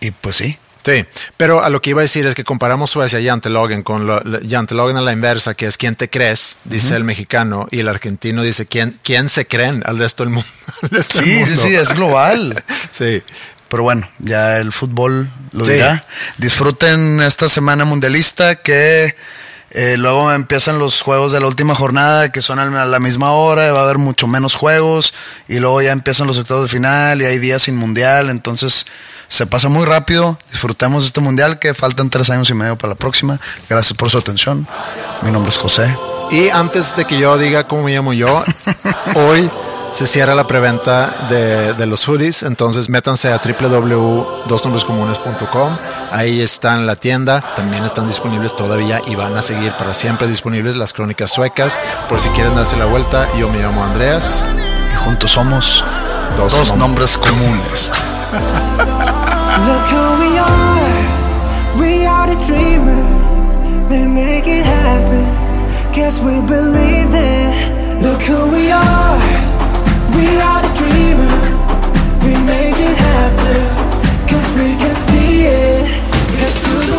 [0.02, 0.58] Y pues sí.
[0.90, 1.06] Sí,
[1.38, 4.22] pero a lo que iba a decir es que comparamos Suecia y Jantelogen con lo,
[4.50, 8.42] Jantelogen a la inversa, que es quién te crees, dice el mexicano, y el argentino
[8.44, 10.50] dice quién, quién se creen al resto del mundo.
[10.92, 11.62] resto del Sí, sí, mundo.
[11.64, 12.64] sí, es global.
[12.92, 13.22] Sí,
[13.68, 15.74] Pero bueno, ya el fútbol lo Sí.
[15.74, 16.04] dirá.
[16.38, 19.16] Disfruten esta semana mundialista que
[19.72, 23.72] eh, luego empiezan los juegos de la última jornada que son a la misma hora,
[23.72, 25.14] va a haber mucho menos juegos
[25.48, 28.88] y luego ya empiezan los octavos de final y hay días sin mundial, entonces
[29.30, 30.38] se pasa muy rápido.
[30.52, 33.40] Disfrutemos este mundial que faltan tres años y medio para la próxima.
[33.70, 34.68] Gracias por su atención.
[35.22, 35.96] Mi nombre es José.
[36.32, 38.44] Y antes de que yo diga cómo me llamo yo,
[39.16, 39.50] hoy
[39.92, 43.40] se cierra la preventa de, de los hoodies, entonces métanse a
[44.50, 45.78] www.dosnombrescomunes.com,
[46.12, 50.28] ahí está en la tienda, también están disponibles todavía y van a seguir para siempre
[50.28, 54.44] disponibles las crónicas suecas, por si quieren darse la vuelta, yo me llamo Andreas,
[54.94, 55.84] Y juntos somos
[56.38, 57.92] Dos dos, nom- nombres comunes.
[58.32, 61.80] Look who we are.
[61.82, 63.58] We are the dreamers.
[63.90, 65.26] We make it happen.
[65.92, 68.02] Guess we believe it.
[68.04, 69.18] Look who we are.
[70.16, 71.50] We are the dreamers.
[72.24, 73.62] We make it happen.
[74.30, 75.88] Cause we can see it.
[76.38, 76.99] Here's to the